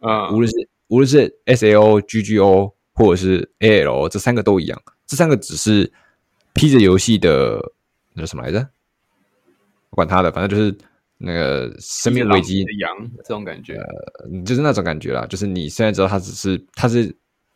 [0.00, 4.82] 啊、嗯，无论是无论是 S A O、G G O 或者是 A L，这三个都一样。
[5.06, 5.90] 这三个只是
[6.54, 7.60] 披着游戏的
[8.14, 8.68] 那什么来着？
[9.90, 10.74] 管他的，反正就是
[11.18, 15.26] 那个生命危机的羊这种感觉，呃，就是那种感觉啦。
[15.26, 17.14] 就是你现在知道它只是它是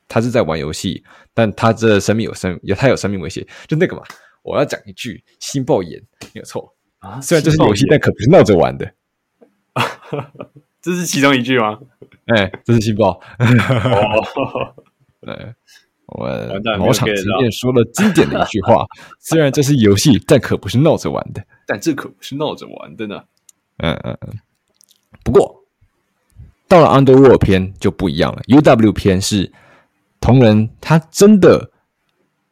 [0.09, 4.03] 他是在玩游戏，但他这生命有生有他有生命威胁，就那个嘛。
[4.43, 6.01] 我要讲一句，心爆炎
[6.33, 7.21] 没有错啊。
[7.21, 8.93] 虽然这是游戏，但可不是闹着玩的。
[10.81, 11.79] 这是其中一句吗？
[12.27, 13.21] 哎、欸，这是心爆。
[15.21, 15.55] 对。
[16.09, 18.87] 我们某场经验说了经典的一句话：
[19.19, 21.45] 虽然这是游戏，但可不是闹着玩的。
[21.67, 23.25] 但这可不是闹着玩的呢。
[23.79, 24.39] 嗯嗯嗯。
[25.25, 25.65] 不过
[26.69, 28.41] 到了 Underworld 篇就不一样了。
[28.43, 29.53] UW 篇是
[30.27, 31.71] 同人他真的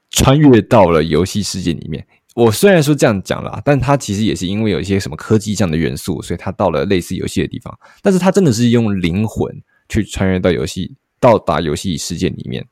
[0.09, 2.07] 穿越到了游戏世界里面。
[2.37, 7.77] 我虽然说这样讲了，但他其实也是因为有一些什么科技这样的元素，所以他到了类似游戏的地方。
[8.01, 9.53] 但是他真的是用灵魂
[9.89, 12.65] 去穿越到游戏，到达游戏世界里面。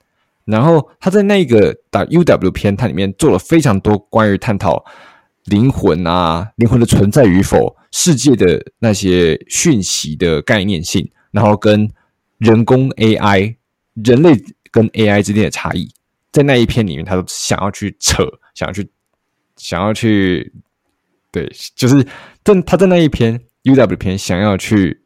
[0.44, 4.84] 然后他在那个打 UW 篇，它里面做了非常多关于探讨
[5.46, 11.90] 灵魂啊、灵魂的存在与否、世界的那些讯息的概念性，然后跟
[12.38, 13.56] 人工 AI、
[13.94, 14.36] 人类
[14.72, 15.88] 跟 AI 之间的差异，
[16.32, 18.90] 在那一篇里面，他都想要去扯，想要去，
[19.56, 20.52] 想要去，
[21.30, 22.02] 对，就是
[22.42, 25.02] 在他在那一篇 UW 篇想要去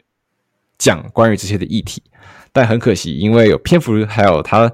[0.79, 2.03] 讲关于这些的议题，
[2.51, 4.73] 但很可惜，因为有篇幅，还有他。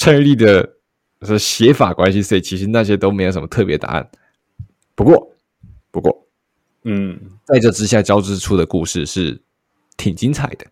[0.00, 0.76] 穿越力的
[1.22, 4.08] 是写法关系，所以其实那些都没有什么特别答案。
[4.94, 5.34] 不过，
[5.90, 6.28] 不过，
[6.84, 9.42] 嗯，在这之下交织出的故事是
[9.96, 10.64] 挺精彩的。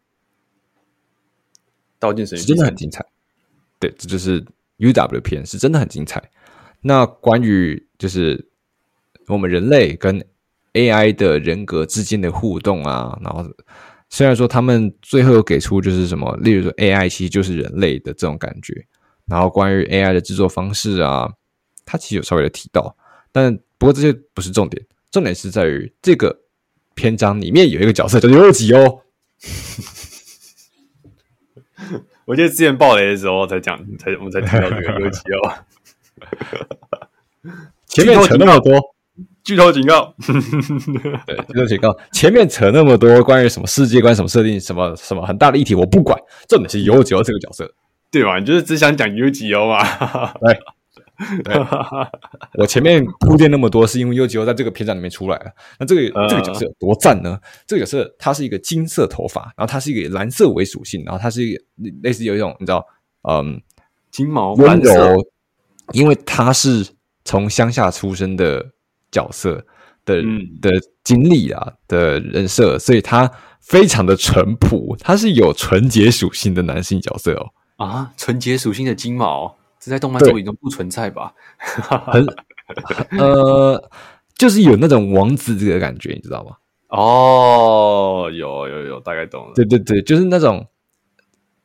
[1.99, 3.05] 刀剑神域真的很精彩。
[3.79, 4.45] 对，这就是
[4.79, 6.23] UW 片，是真的很精彩。
[6.81, 8.49] 那关于就是
[9.27, 10.25] 我们人类跟
[10.75, 13.45] AI 的人格之间的互动啊，然后
[14.09, 18.87] 虽然说他们最后给出就是什么，例如说 AI 其实就是人类的这种感觉。
[19.27, 21.29] 然后关于 AI 的制作方式啊，
[21.85, 22.97] 他其实有稍微的提到，
[23.33, 26.43] 但不过这些不是重点，重点是在于这个
[26.95, 29.01] 篇章里面有一个角色叫优吉哦。
[32.27, 35.55] 我记得之前爆雷的时候才讲，才我们才提到这个游击哦。
[37.89, 38.79] 前面扯那么多，
[39.43, 40.15] 剧透警告，
[41.27, 47.73] 对，剧透警告，前面扯那么多关于什么世界观、什么设定、什么什么很大的议题，我不管，重点是 U G O 这个角色。
[48.11, 48.39] 对吧？
[48.39, 49.83] 你就是只想讲 UGO 嘛？
[50.41, 50.59] 对，
[51.45, 51.55] 对
[52.59, 55.51] 我前面铺垫那么多，是因为 UGO 在这个篇章里面出来了。
[55.79, 57.39] 那这个、呃、这个角色有多赞呢？
[57.67, 61.63] 这个角色他是一个金色头发，然后他是一个蓝色为属性，然后他是一个
[62.03, 62.85] 类似有一种你知道，
[63.29, 63.61] 嗯，
[64.11, 65.17] 金毛温柔，
[65.93, 66.87] 因为他是
[67.25, 68.65] 从乡下出生的
[69.11, 69.65] 角色
[70.05, 70.71] 的、嗯、的
[71.03, 77.47] 经历啊的人设，所以他非常的淳朴，他是有纯洁属性的男性角色哦。
[77.77, 81.33] 啊，纯洁属性的金毛，这在动漫作品中不存在吧？
[82.07, 82.27] 很
[83.21, 83.91] 呃，
[84.35, 86.57] 就是有那种王子这个感觉，你知道吗？
[86.89, 89.53] 哦，有有有，大概懂了。
[89.55, 90.67] 对对对，就是那种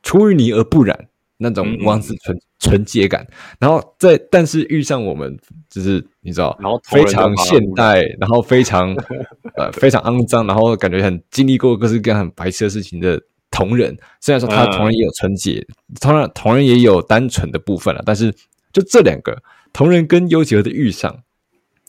[0.04, 1.08] 出淤泥而不染
[1.38, 3.26] 那种王子纯纯洁感。
[3.60, 5.36] 然后在但是遇上我们，
[5.68, 8.96] 就是你知道，然后非常现代，然后非常
[9.58, 13.20] 呃非常肮脏，然后感觉很经历过各式各样很白痴的事情的。
[13.52, 15.68] 桐人虽然说他同人也有纯洁，
[16.00, 18.34] 当然桐人也有单纯的部分了，但是
[18.74, 21.22] 就这两个同人跟优吉儿的遇上，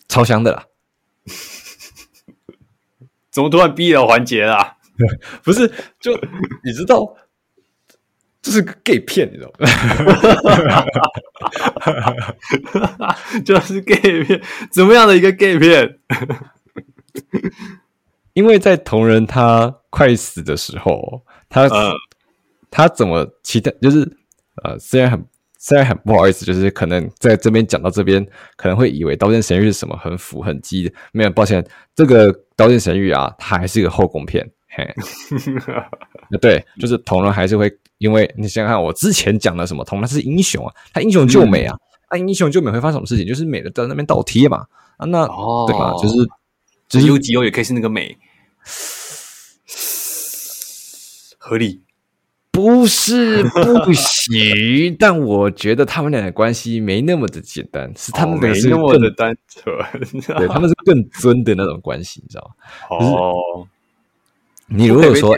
[0.08, 0.66] 超香的啦！
[3.30, 4.76] 怎么突然逼了环节啦？
[5.42, 6.14] 不是，就
[6.64, 7.16] 你知道，
[8.42, 9.52] 这是个 gay 片，你知道
[13.06, 13.14] 吗？
[13.44, 15.98] 就是 gay 片，怎么样的一个 gay 片？
[18.34, 21.22] 因为在同人他快死的时候。
[21.48, 21.92] 他、uh,
[22.70, 24.00] 他怎么期待就是
[24.64, 25.22] 呃，虽然很
[25.58, 28.26] 虽然很不好意思，就是可能在这边讲到这边，
[28.56, 31.62] 可能会以为《刀剑神域》是什么很腐很鸡的，没有，抱歉，
[31.94, 34.94] 这个《刀剑神域》啊，它还是一个后宫片，嘿，
[36.40, 41.76] 对，就是同人还是会，因为你想想看，我之前讲的什么同人是英雄啊，他英雄救美啊，
[42.10, 43.26] 那、嗯啊、英雄救美会发生什么事情？
[43.28, 44.64] 就是美的在那边倒贴嘛，
[44.96, 45.92] 啊，那、oh, 对吧？
[46.00, 46.14] 就是
[46.88, 48.16] 就是优吉欧也可以是那个美。
[51.42, 51.82] 合理。
[52.52, 59.74] 不是不行， 但我觉得他们俩的关系没那么的简单，是他们俩是、哦、没那么的单纯，
[60.20, 62.54] 对，他们是更尊的那种关系，你知道
[62.90, 62.96] 吗？
[62.98, 63.66] 哦，
[64.66, 65.34] 你如果说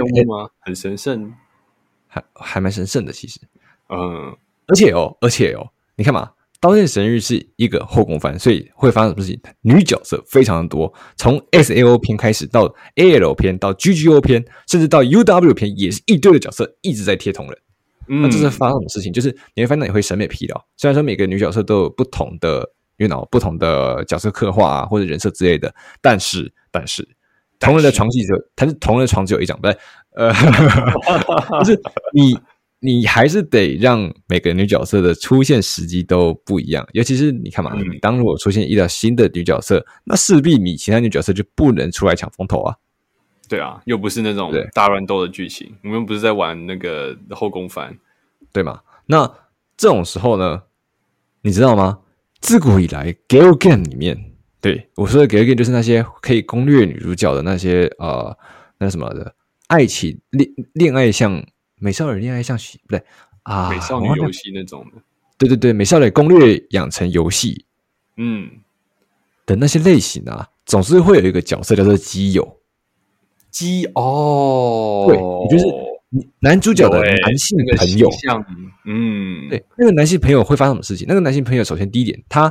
[0.59, 1.33] 很神圣，
[2.09, 3.39] 还还蛮神圣的，其实，
[3.91, 4.37] 嗯，
[4.67, 6.33] 而且哦，而且哦，你看嘛，
[6.65, 9.39] 刀剑神域是一个后宫番，所以会发生什么事情？
[9.61, 17.59] 女角色非常的多，从 SAO 篇开始到 AL 篇，到 GGO 篇，甚至到 UW 篇，也是一堆的角色一直在贴同人。
[18.09, 19.13] 嗯、那这是发生什么事情？
[19.13, 20.59] 就是你会发现你会审美疲劳。
[20.79, 27.07] 虽然说每个女角色都有不同的，you know，不同的角色刻画啊，或者人设之类的，但是，但是
[27.61, 29.77] 同人的床戏只有，它是同人的床只有一张，不对，
[30.17, 30.33] 呃，
[31.63, 31.79] 就是
[32.15, 32.35] 你。
[32.87, 42.77] 你还是得让每个女角色的出现时机都不一样，尤其是你看嘛，你、当如果出现一条新的女角色，那势必你其他女角色就不能出来抢风头啊。
[43.49, 47.99] 对啊，又不是那种大乱斗的剧情，我们不是在玩那个后宫番，
[48.53, 48.83] 对吗？
[49.07, 49.27] 那
[49.79, 50.65] 这种时候呢，
[51.41, 52.01] 你知道吗？
[52.41, 58.37] 自古以来，Gal Game 里面，对我说的 Gal Game 就是那些可以攻略女主角的那些呃，
[58.77, 59.35] 那什么的
[59.69, 61.43] 爱情恋恋爱像。
[61.85, 63.03] 美少女恋爱像不对
[63.43, 65.03] 啊，美少女游戏那种的，
[65.37, 67.67] 对对对，美少女攻略养成游戏，
[68.17, 68.49] 嗯。
[69.45, 72.61] 的那些类型啊，总是会有一个角色叫做基友，
[73.51, 75.67] 基哦，对，也就是
[76.41, 78.09] 男主角的男性朋友，
[78.87, 81.05] 嗯，对，那个男性朋友会发生什么事情？
[81.07, 82.51] 那个男性朋友首先第一点，他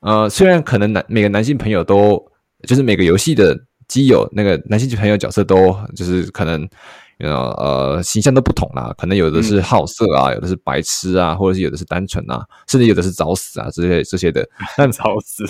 [0.00, 2.20] 呃，虽然可能男每个男性朋友都
[2.64, 6.68] 就是每个游戏的基友，那个男性朋友角色都就是可能。
[7.18, 14.46] 呃呃，形象都不同啦，可能有的是好色啊，嗯、有的是白痴啊，或者是有的是单纯啊，甚至有的是找死啊，这些这些的。
[14.76, 15.44] 那找死，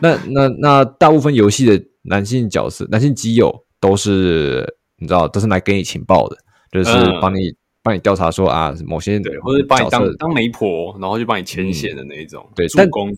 [0.00, 4.64] 那那那大部分游戏的男性角色、男性基友都是
[4.98, 6.36] 你知道，都是来给你情报的，
[6.70, 12.44] 就是帮你帮、嗯、你调查说啊，某些对，或者帮你当当媒婆，然后就帮你牵线的那一种。
[12.50, 13.10] 嗯、对，但公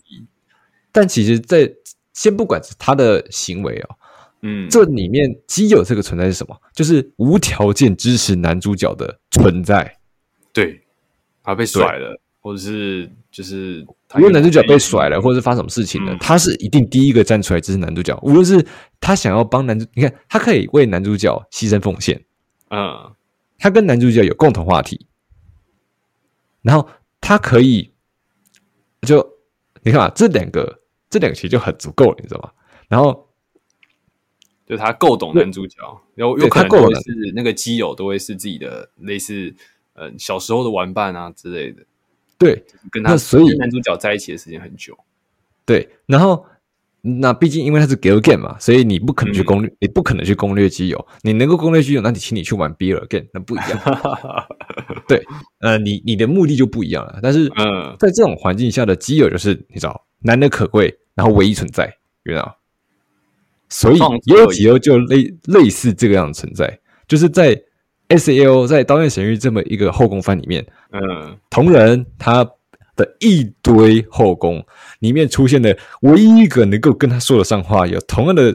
[0.91, 1.71] 但其实，在
[2.13, 3.95] 先不管他的行为哦。
[4.43, 6.55] 嗯，这里面基友这个存在是什么？
[6.73, 9.97] 就是无条件支持男主角的存在。
[10.51, 10.81] 对，
[11.43, 13.85] 他被甩了，或者是就是
[14.17, 18.19] 因为男主角被甩了，或者是发生什么事情了，嗯、他是一定第一个站出来支持男主角。
[18.23, 18.65] 无论是
[18.99, 22.19] 他想要帮男主，你看他可以为男主角牺牲奉献，
[22.71, 23.13] 嗯，
[23.59, 25.05] 他跟男主角有共同话题，
[26.63, 26.89] 然后
[27.21, 27.93] 他可以
[29.03, 29.23] 就
[29.83, 32.51] 你看啊，这两个这两个其实就很足够了，你知道吗？
[32.89, 33.27] 然后。
[34.71, 35.75] 就他够懂男主角，
[36.15, 39.53] 然后有可能会是那个基友都会是自己的类似，
[39.95, 41.83] 呃，小时候的玩伴啊之类的。
[42.37, 44.97] 对，跟他所以男主角在一起的时间很久。
[45.65, 46.45] 对，然后
[47.01, 51.05] 那毕竟因为他是 girl Game 嘛，所以你不可能去攻略，嗯、你不可能去攻略基友。
[51.21, 53.77] 你能够攻略基友，那你请你去玩 BL Game，那不一样。
[55.05, 55.21] 对，
[55.59, 57.19] 呃，你你的目的就不一样了。
[57.21, 62.57] 但是，嗯，在这种环境下的基友就是你知道，难得可贵，然后唯一存在，知道。
[63.73, 67.57] 所以优吉欧就类类似这个样的存在，就是在
[68.09, 72.43] S A O 在刀剑神域这么一个后宫番里面，嗯，同人他
[72.97, 74.61] 的一堆后宫
[74.99, 78.53] 里面出现的唯一一个能够跟他说得上话，有同样的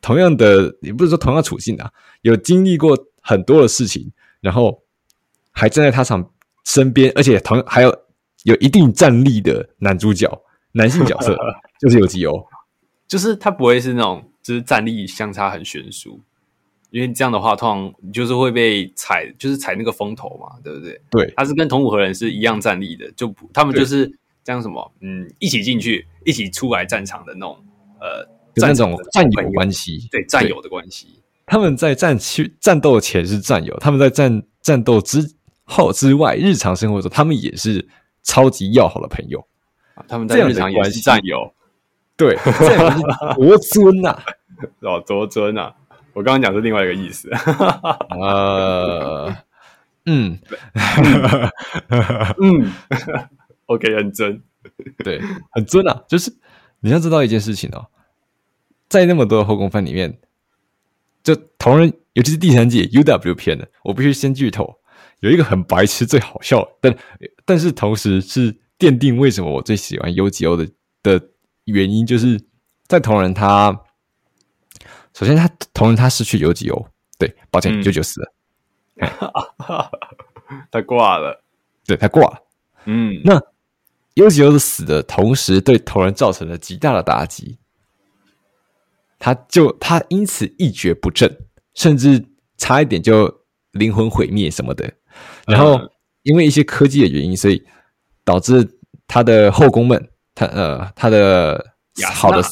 [0.00, 4.80] 同样的也不是说同样处境啊，有经历过很多的事情，然后
[5.50, 6.30] 还站在他场
[6.64, 7.92] 身边，而且同还有
[8.44, 10.30] 有一定战力的男主角
[10.70, 11.36] 男性角色，
[11.80, 12.46] 就是有吉欧，
[13.08, 14.28] 就是他不会是那种。
[14.42, 16.20] 就是战力相差很悬殊，
[16.90, 21.00] 因为这样的话，通常就是会被踩，就是踩那个风头嘛，对不对？
[21.10, 24.06] 对，他是跟同五和人是一样战力的，就他们就是
[24.42, 27.56] 这样什么，嗯，一起进去，一起出来战场的那种，
[28.00, 31.06] 呃，那种战友关系，对，战友的关系。
[31.46, 37.86] 他们在战区战斗前是战友，他们在战战斗之后之外，日常生活中他们也是
[38.22, 39.46] 超级要好的朋友。
[40.08, 41.54] 他们在日常也是战友。
[42.22, 42.36] 对，
[43.34, 44.24] 多尊呐、啊！
[44.82, 45.74] 哦，多尊啊！
[46.12, 47.28] 我刚刚讲是另外一个意思。
[48.16, 49.34] 呃，
[50.06, 50.38] 嗯，
[52.38, 52.72] 嗯
[53.66, 54.40] ，OK，很尊，
[55.02, 56.04] 对，很尊啊！
[56.08, 56.32] 就是
[56.78, 57.86] 你要知道一件事情哦，
[58.88, 60.20] 在那么多的后宫番里面，
[61.24, 64.78] 就同人，尤其是第三季 UW 片的，我必须先剧透，
[65.18, 66.96] 有一个很白痴、最好笑，但
[67.44, 70.68] 但是同时是奠定为什么我最喜欢 UGO 的
[71.02, 71.28] 的。
[71.64, 72.40] 原因就是
[72.88, 73.80] 在同人他，
[75.14, 76.86] 首先他同人他失去优吉欧，
[77.18, 78.32] 对，抱歉，舅舅、嗯、死了，
[80.70, 81.42] 他挂了，
[81.86, 82.42] 对，他挂了，
[82.86, 83.40] 嗯，那
[84.14, 87.58] 优吉欧的死的同时，对同人造成了极大的打击，
[89.18, 94.92] 他就他因此一蹶不振，甚至差一点就灵魂毁灭什么的，
[95.46, 95.78] 然后
[96.22, 97.64] 因为一些科技的原因，所以
[98.24, 100.08] 导致他的后宫们。
[100.34, 101.72] 他呃，他的
[102.14, 102.50] 好的是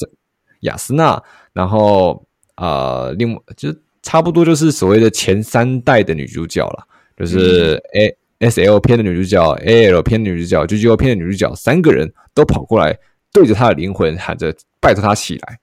[0.60, 1.22] 雅斯娜，
[1.52, 2.26] 然后
[2.56, 12.98] 呃，另外就差不多就是所谓的前三代的女主角了，就是 A S L 片的女主角、A L 片的女主角、G G O 片的女主角，三个人都跑过来，
[13.32, 15.60] 对着他的灵魂喊着，拜托他起来。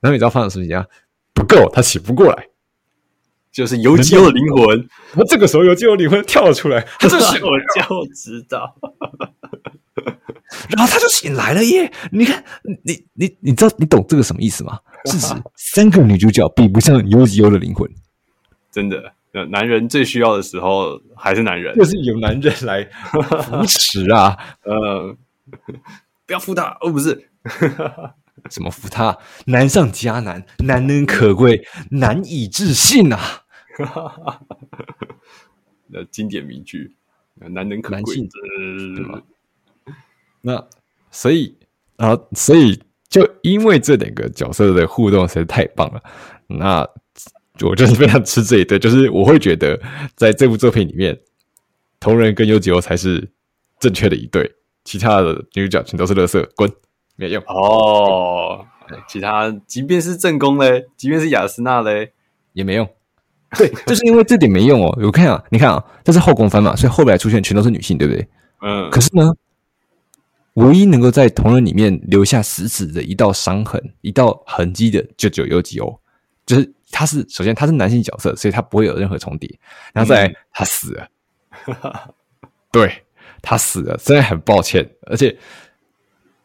[0.00, 0.86] 然后你知道发生什么事情况？
[1.34, 2.46] 不够，他起不过来。
[3.52, 4.88] 就是游击欧的灵魂。
[5.12, 8.74] 他这个时候，游击欧灵魂跳了出来， 他就醒了，我就知道。
[10.70, 11.90] 然后他就醒来了耶！
[12.10, 12.44] 你看，
[12.84, 14.78] 你你你知道你懂这个什么意思吗？
[15.06, 17.90] 是指三个女主角比不上游击欧的灵魂。
[18.70, 19.12] 真的，
[19.50, 22.84] 男人最需要的时候还是男人，就是有男人来
[23.42, 24.36] 扶持啊。
[24.64, 25.16] 呃，
[26.26, 27.28] 不要扶他哦，不是。
[28.50, 29.16] 怎么扶他？
[29.46, 33.42] 难上加难，难能可贵，难以置信啊！
[35.88, 36.96] 那经典名句，
[37.34, 38.14] 难能可贵？
[40.42, 40.62] 那
[41.10, 41.56] 所以
[41.96, 42.78] 啊，所以
[43.08, 46.02] 就因为这两个角色的互动实在太棒了，
[46.46, 46.86] 那
[47.60, 49.80] 我就是非常吃这一对，就是我会觉得
[50.16, 51.18] 在这部作品里面，
[52.00, 53.30] 同人跟优吉欧才是
[53.78, 54.50] 正确的一对，
[54.84, 56.70] 其他的女主角全都是垃圾，滚！
[57.14, 58.64] 没用哦，
[59.06, 62.12] 其他即便是正宫嘞，即便是雅斯娜嘞，
[62.54, 62.88] 也没用。
[63.56, 64.98] 对， 就是因为这点没用哦。
[65.02, 68.26] 我看啊，你看啊，这是后宫番嘛，所以后来出现全都是女性，对不对？
[68.62, 68.90] 嗯。
[68.90, 69.30] 可是呢，
[70.54, 76.00] 唯一能够在同人里面留下死死的一道伤痕、一道痕迹的，就只有优吉欧。
[76.44, 79.58] 就是他是首先他是男性角色，所以他不会有任何重叠。
[79.92, 81.08] 然后再来、嗯、他死了，
[82.70, 83.02] 对，
[83.40, 85.38] 他死了，真的很抱歉，而且。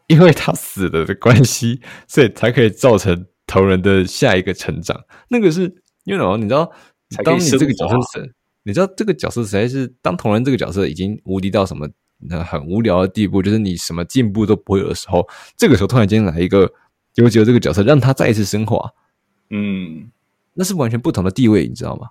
[0.10, 4.98] 因为他死了的关系，所以才可以造成同人的下一个成长。
[5.28, 5.64] 那个是
[6.06, 6.38] 因为什么？
[6.38, 6.72] 你知道，
[7.26, 8.34] 当你这个角色是，
[8.64, 11.90] 你知道这个角色实在是当同人这个角色已经无敌到什么
[12.46, 16.72] 很无聊的地步，就是你什么进步都不会有的时候，这个时候突然间来一个
[17.16, 18.94] 优吉欧这个角色，让他再一次升华，
[19.50, 20.12] 嗯，
[20.54, 22.10] 那是完全不同的地位，你知道吗？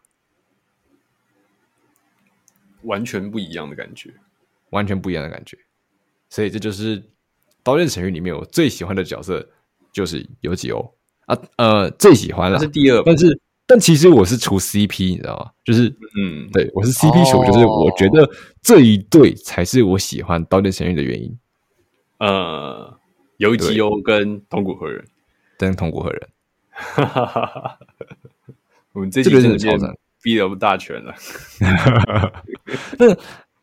[2.83, 4.15] 完全不一样的感觉，
[4.71, 5.59] 完全不一样的感觉。
[6.31, 7.03] 所以这就是。
[7.69, 9.45] 《刀剑神域》里面我最喜欢的角色
[9.91, 10.95] 就是尤吉欧
[11.25, 13.27] 啊，呃，最喜欢了，是第二，但是
[13.67, 15.51] 但其实我是除 CP，你知道吗？
[15.65, 18.29] 就是嗯，对我是 CP 除，哦，就是我觉得
[18.63, 21.37] 这一对才是我喜欢《刀剑神域》的原因。
[22.19, 22.97] 呃，
[23.39, 25.05] 游吉欧跟同谷和人，
[25.59, 26.29] 跟同谷和人，
[26.71, 27.79] 哈哈哈哈
[28.93, 31.15] 我们这几个人超赞，逼得不大全了。
[32.99, 33.07] 那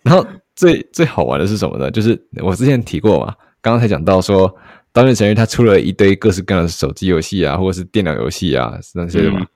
[0.03, 1.89] 然后最最好玩的是什么呢？
[1.89, 3.33] 就是我之前提过嘛。
[3.61, 4.51] 刚刚才讲到说，
[4.91, 9.39] 《刀剑神域》它出了一堆各式各样的手机游戏啊，或者是电脑游戏啊，那些的嘛。
[9.39, 9.47] 嗯、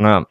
[0.00, 0.24] 那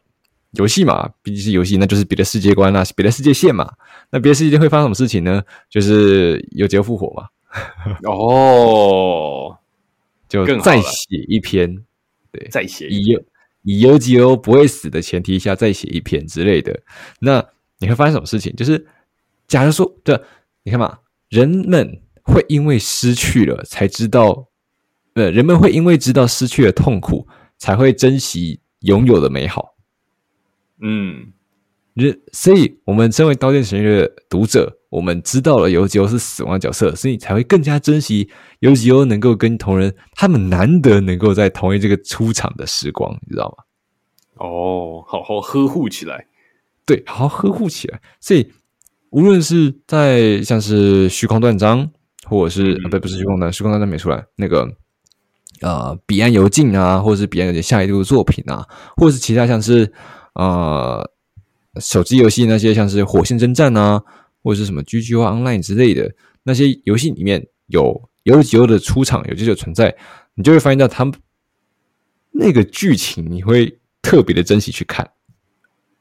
[0.52, 3.72] 游戏嘛，毕竟是游戏，那就是别的世界观啊，别的世界线嘛。
[4.10, 5.42] 那别的世界会发生什么事情呢？
[5.68, 7.28] 就是优吉欧复活嘛。
[8.04, 9.56] 哦，
[10.28, 11.82] 就再写一篇，
[12.32, 13.18] 对，再写以
[13.62, 16.78] 以优吉欧不会死的前提下再写一篇之类的。
[17.20, 17.44] 那
[17.78, 18.54] 你会发生什么事情？
[18.56, 18.86] 就是
[19.46, 20.20] 假如说，对，
[20.64, 20.98] 你看嘛，
[21.28, 22.02] 人们。
[22.22, 24.46] 会因为失去了才知道，
[25.14, 27.26] 呃，人们会因为知道失去了痛苦，
[27.58, 29.74] 才会珍惜拥有的美好。
[30.80, 31.32] 嗯，
[31.94, 43.64] 人，所以我们身为《刀剑神域》的读者，我们知道了尤吉欧是死亡角色，所以才会更加珍惜尤吉欧能够跟同人他们难得能够在同一这个出场的时光，你知道吗？
[44.44, 46.26] 哦，好好呵护起来，
[46.86, 48.00] 对，好好呵护起来。
[48.20, 48.50] 所以
[49.10, 51.90] 无论是在像是虚空断章。
[52.26, 54.24] 或者是、嗯、啊，不不是虚空断，虚空断章没出来。
[54.36, 54.64] 那个
[55.60, 59.92] 呃，彼岸游记啊，或者是彼岸游镜下一部作品啊，或者是其他像是
[60.34, 61.10] 呃
[61.80, 64.02] 手机游戏那些像是火线征战啊，
[64.42, 69.94] 或者是什么 GGO Online 之类的那些游戏里面有优吉欧的出场，有这个存在，
[70.34, 71.14] 你就会发现到他们
[72.30, 75.10] 那个剧情，你会特别的珍惜去看。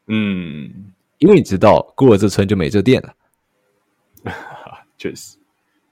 [0.07, 3.14] 嗯，因为你知道过了这村就没这店了。
[4.97, 5.38] 确实。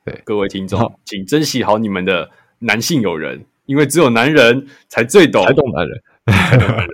[0.03, 6.01] 对各位听众，请珍惜好你们的男性友人，因为只有男人才最懂，才懂男人。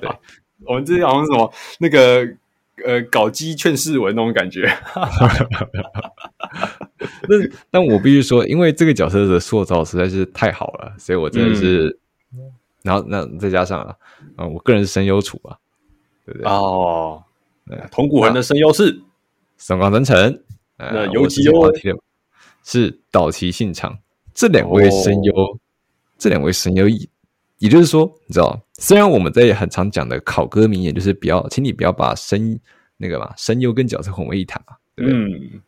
[0.00, 0.08] 对，
[0.64, 2.26] 我们这好像什么那个
[2.86, 4.66] 呃搞基劝世文那种感觉。
[7.28, 11.98] 但但我必须说，因为这个角色的塑造实在是太好了，所以我真的是，
[12.32, 12.40] 嗯、
[12.82, 13.96] 然后那再加上啊，
[14.36, 15.58] 啊，我个人是声优处啊，
[16.24, 16.48] 对不对？
[16.50, 17.22] 哦，
[17.90, 19.00] 桐谷和人的声优是
[19.56, 20.42] 松冈真澄。
[20.76, 21.70] 那尤吉欧
[22.64, 23.98] 是岛崎信长，
[24.34, 25.58] 这两位声优，哦、
[26.18, 27.08] 这两位声优，也
[27.58, 32.58] 也就是说，你知道，虽然我们在很常讲的考歌名言就是不要，请你不要把声
[32.96, 35.18] 那个嘛声优跟角色混为一谈嘛，对不对？
[35.18, 35.60] 嗯。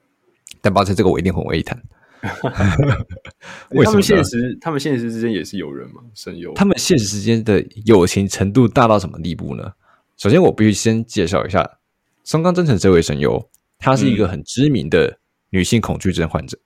[0.61, 1.83] 但抱歉，这个我一定混为一谈。
[3.71, 3.91] 为什么？
[3.91, 6.01] 他们现实，他们现实之间也是友人嘛？
[6.15, 9.73] 声优，他们现实之间的友情程度大到什么地步呢？
[10.17, 11.79] 首先，我必须先介绍一下
[12.23, 13.45] 松冈真诚这位声优，
[13.77, 15.19] 她是一个很知名的
[15.51, 16.57] 女性恐惧症患者。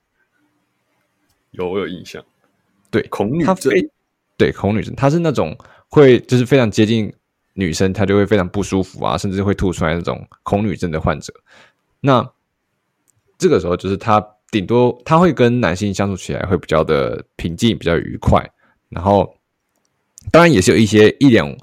[1.51, 2.23] 有我有印象，
[2.91, 3.73] 对恐女症，
[4.37, 5.57] 对恐女症，她是那种
[5.89, 7.11] 会就是非常接近
[7.53, 11.33] 女生，她就会非常不舒服啊，甚至会吐出来那种恐女症的患者。
[11.99, 12.27] 那
[13.37, 18.47] 这个时候就是她顶多她会跟男性相处起来会比较的平静，比较愉快。
[18.89, 19.35] 然后
[20.31, 21.55] 当然也是有一些一两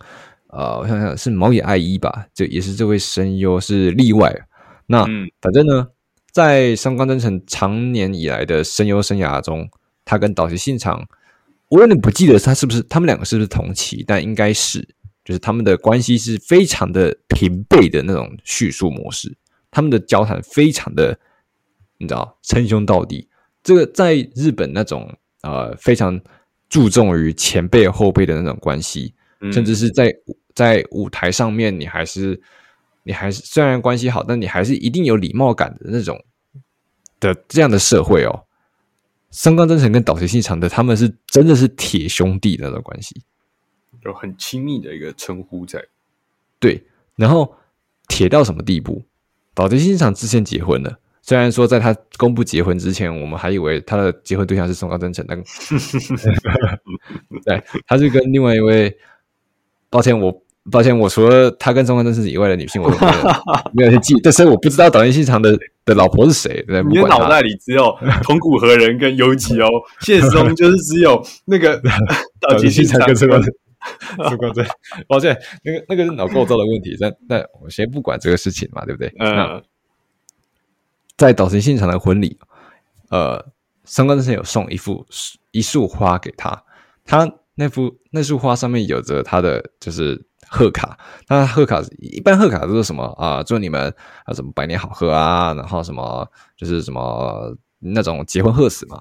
[0.49, 4.33] 呃，我想想是毛野爱一吧，这也是这位声优是例外。
[4.87, 5.89] 那、嗯、反正呢，
[6.35, 9.71] 在松冈祯丞长年以来的声优生涯中。
[10.07, 11.09] 他跟岛崎信长，
[11.71, 14.87] 我有点不记得他是不是他们两个是不是同期，但应该是，
[15.25, 19.35] 就是他们的关系是非常的平辈的那种叙述模式，
[19.71, 21.19] 他们的交谈非常的，
[21.97, 23.27] 你知道称兄道弟。
[23.63, 25.11] 这个在日本那种
[25.41, 26.21] 呃非常
[26.69, 29.15] 注重于前辈后辈的那种关系，
[29.51, 30.13] 甚至是在
[30.55, 32.39] 在舞台上面，你还是
[33.05, 36.25] 你还是虽然关系好，但你还是一定有礼貌感的那种
[37.21, 38.45] 的这样的社会哦。
[39.31, 43.21] 松冈真诚跟岛田信长的，他们是真的是铁兄弟的那种关系，
[44.05, 45.85] 有很亲密的一个称呼在。
[46.61, 46.85] 对，
[47.17, 47.57] 然后
[48.07, 49.03] 铁到什么地步？
[49.53, 55.43] 岛田信长之前结婚了，虽然说在他公布结婚之前，我们还以为他的结婚对象是松冈真诚，但
[57.45, 58.97] 对，他是跟另外一位，
[59.91, 60.44] 抱歉我。
[60.71, 63.21] 抱歉，我除了他跟松冈祯丞以外的女性，我都 没有
[63.73, 64.15] 没有去记。
[64.23, 65.55] 但是我不知道岛田信长的
[65.85, 66.65] 的老婆是谁。
[66.67, 67.95] 对，你的脑袋里只有
[68.25, 69.69] 桐谷和人跟尤吉哦，
[70.01, 71.77] 现实中就是只有那个
[72.41, 73.53] 岛田信长跟松冈祯。
[75.07, 76.97] 抱歉，那个那个是脑构造的问题。
[76.99, 79.13] 但但我先不管这个事情嘛，对不对？
[79.19, 79.63] 嗯。
[81.19, 82.39] 在岛田信长的婚礼，
[83.11, 83.45] 呃，
[83.85, 85.05] 松冈祯丞有送一幅
[85.51, 86.65] 一束花给他，
[87.05, 90.25] 他那幅那束花上面有着他的就是。
[90.49, 93.43] 贺卡，那贺卡一般贺卡都是什么啊？
[93.43, 99.01] 祝你们啊什么百年好合啊，然后什么就是什么那种结婚贺词嘛。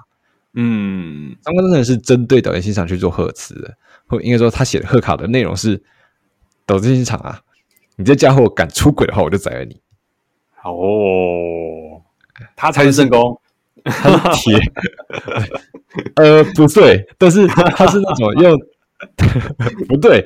[0.56, 3.74] 嗯，张光真的是针对抖音现场去做贺词的，
[4.08, 5.84] 或应该说他写的贺卡的内容是：
[6.66, 7.40] 岛田信长啊，
[7.96, 9.82] 你这家伙敢出轨的话，我就宰了你。
[10.64, 12.02] 哦，
[12.56, 13.40] 他才是正宫，
[13.84, 14.60] 他是铁。
[16.16, 18.58] 呃，不对，但是他是那种用。
[19.88, 20.26] 不对，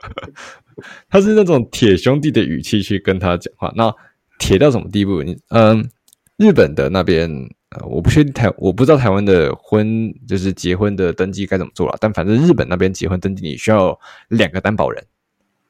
[1.08, 3.72] 他是那种铁兄弟的语气去跟他讲话。
[3.76, 3.94] 那
[4.38, 5.22] 铁到什么地步？
[5.22, 5.88] 你嗯，
[6.36, 7.30] 日本的那边
[7.70, 11.96] 呃，我不确定台，我不知道台湾的婚就是结婚的登记该怎么做了。
[12.00, 15.04] 但反正日本那边结婚登记你需要两个担保人。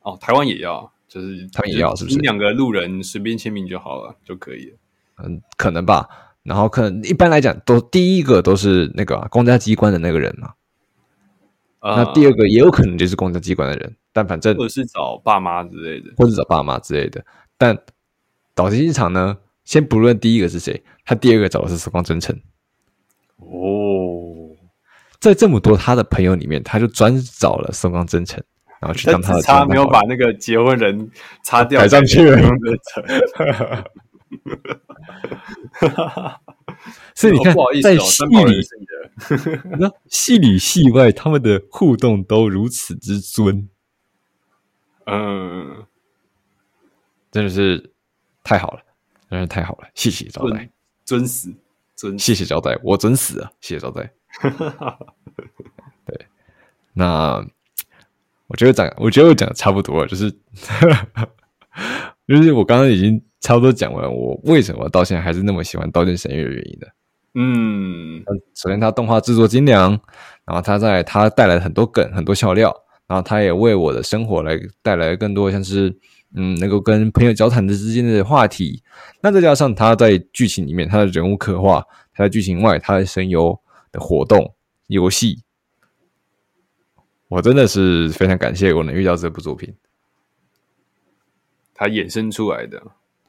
[0.02, 2.18] 哦，台湾也要，就是他们也要，是不是？
[2.20, 4.76] 两个路人随便签名就好了，就可以了。
[5.24, 6.08] 嗯，可能吧。
[6.42, 10.54] 然后可能一般来讲，都第一个都是那个、啊、公家机关的那个人嘛。
[11.82, 17.24] 那第二个也有可能就是公家机关的人，但反正或者是找爸妈之类的，或者找爸妈之类的。
[17.56, 17.78] 但
[18.54, 22.38] 岛田机场呢，先不论第一个是谁，他第二个找的是时光真诚。
[23.38, 24.54] 哦，
[25.18, 28.42] 在这么多他的朋友里面，他就专找了时光真诚，
[28.80, 29.40] 然后去当他的。
[29.40, 31.10] 他没有把那个结婚人
[31.42, 32.42] 擦掉，摆上去了。
[37.14, 38.64] 所以你看，在戏里，
[39.78, 43.68] 那戏里戏外，他们的互动都如此之尊，
[45.06, 45.84] 嗯，
[47.30, 47.92] 真的是
[48.42, 48.82] 太好了，
[49.28, 50.70] 真是太好了，谢谢招待，
[51.04, 51.52] 尊死，
[51.96, 54.12] 尊，谢谢招待，我尊死啊，谢谢招待。
[56.06, 56.26] 对，
[56.94, 57.44] 那
[58.46, 60.30] 我觉得讲，我觉得我讲的差不多了，就是，
[62.26, 63.22] 就是我刚刚已经。
[63.40, 66.92] 差不多讲完，我为什么到现在还是那么喜欢《刀剑神域》的原因的。
[67.34, 68.22] 嗯，
[68.54, 69.90] 首先它动画制作精良，
[70.44, 72.74] 然后它在它带来很多梗、很多笑料，
[73.06, 75.96] 然后它也为我的生活来带来更多像是
[76.34, 78.82] 嗯，能够跟朋友交谈的之间的话题。
[79.22, 83.58] 那再加上它在剧情里面，它的人物刻画，它在剧情外，它的声优
[83.92, 84.54] 的活动、
[84.88, 85.44] 游戏，
[87.28, 89.72] 我真的是非常感谢我能遇到这部作品，
[91.74, 92.82] 它衍生出来的。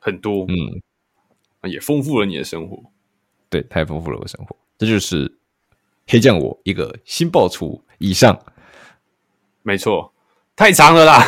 [0.04, 2.84] 很多，嗯，也丰富了你的生活，
[3.52, 4.56] 对，太丰富了我的生活。
[4.80, 5.32] 这就是
[6.08, 8.40] 黑酱我一个新爆出以上，
[9.62, 10.12] 没错，
[10.56, 11.24] 太长了啦。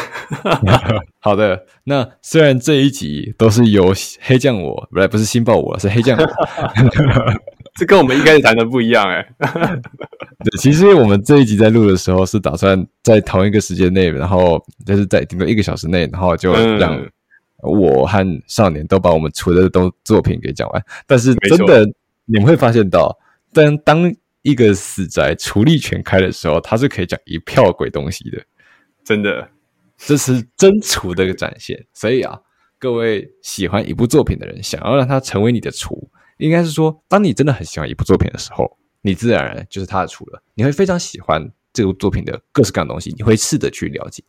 [1.21, 6.25] 好的，那虽然这一集都是由黑酱我，不不是新爆我，是黑酱我，
[7.77, 9.23] 这跟我们一开始谈的不一样哎。
[9.37, 17.11] 对，其实我们这一集在录的时候是打算在同一个时间内，然后就是在顶多一个小时内，然后就让、嗯。
[17.63, 21.85] 我和少年都把我们出的都作品给讲完，但是真的
[22.25, 23.17] 你们会发现到，
[23.51, 28.43] 但当一个死宅厨力全开的时候，他是可以讲一票鬼东西的，
[29.03, 29.49] 真的，
[29.97, 31.85] 这是真厨的一个展现。
[31.93, 32.37] 所以啊，
[32.77, 40.43] 各位喜欢一部作品的人，想要让它成为你的厨，应该是说，当你真的很喜欢一部作品的时候，你自然而然就是他的厨了。
[40.55, 44.21] 你会非常喜欢这部作品的各式各样的东西，你会试着去了解。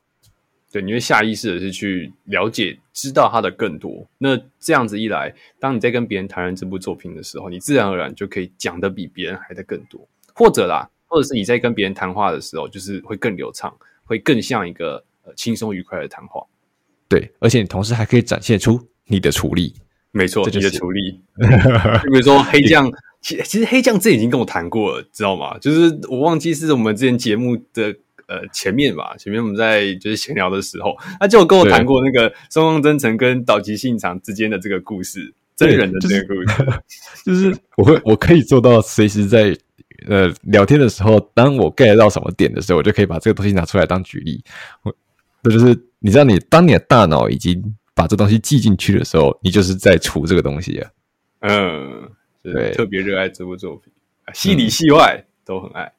[0.75, 4.05] 对，你会下意识的是去了解、知道它的更多。
[4.18, 10.05] 那这样子一来，当你在跟别人谈论这部作品的时候，你自然而然就可以讲的比别人还的更多。
[10.35, 13.72] 或者啦，或者是你在跟别人谈话的时候，就是会更流畅，
[14.03, 16.45] 会更像一个呃轻松愉快的谈话。
[17.09, 19.75] 对，而且你同时还可以展现出你的厨力。
[20.11, 21.20] 没错，就是、你的厨力。
[22.03, 25.57] 就比如说黑酱，其其实黑酱这已经跟我谈过了，知道吗？
[25.59, 27.97] 就是我忘记是我们之前节目的。
[28.27, 36.83] 呃，前面吧，前面我们在就是闲聊的时候，他就跟我谈过那个松冈真澄跟岛崎信长之间的这个故事，真人的这个故事，
[37.25, 39.57] 就是、就是、我会我可以做到随时在
[40.09, 44.43] 呃聊天的时候，当我 get 到什么点的时候，我就可以把这个东西拿出来当举例。
[44.83, 44.95] 我
[45.43, 47.62] 这就是你知道你，你当你的大脑已经
[47.95, 50.91] 把这东西记进去的时候，你就是在除这个东西啊。
[51.41, 52.09] 嗯，
[52.43, 53.93] 对，特别热爱这部作品，
[54.33, 55.93] 戏里戏外都很爱。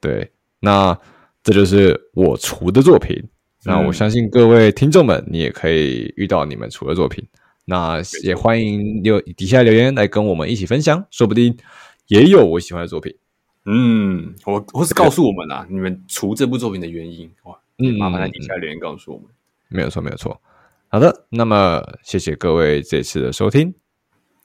[0.00, 0.98] 对，那。
[1.42, 3.22] 这就是我厨的作品，
[3.64, 7.24] 那我相信各位听众们，你也可以遇到你们厨的作品。
[7.64, 11.56] 那也欢迎留底下留言来跟我们一起分享，说不定
[12.08, 13.14] 也有我喜欢的作品。
[13.64, 19.26] 嗯，我或是告诉我们啊，你们除这部作品的原因哇，嗯，麻烦在底下留言告诉我们。
[19.68, 20.40] 没有错，没有错。
[20.88, 23.72] 好的，那么谢谢各位这次的收听。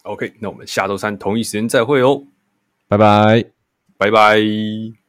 [0.04, 2.24] OK，那我们下周三同一时间再会哦，
[2.88, 3.44] 拜拜，
[3.98, 5.07] 拜拜。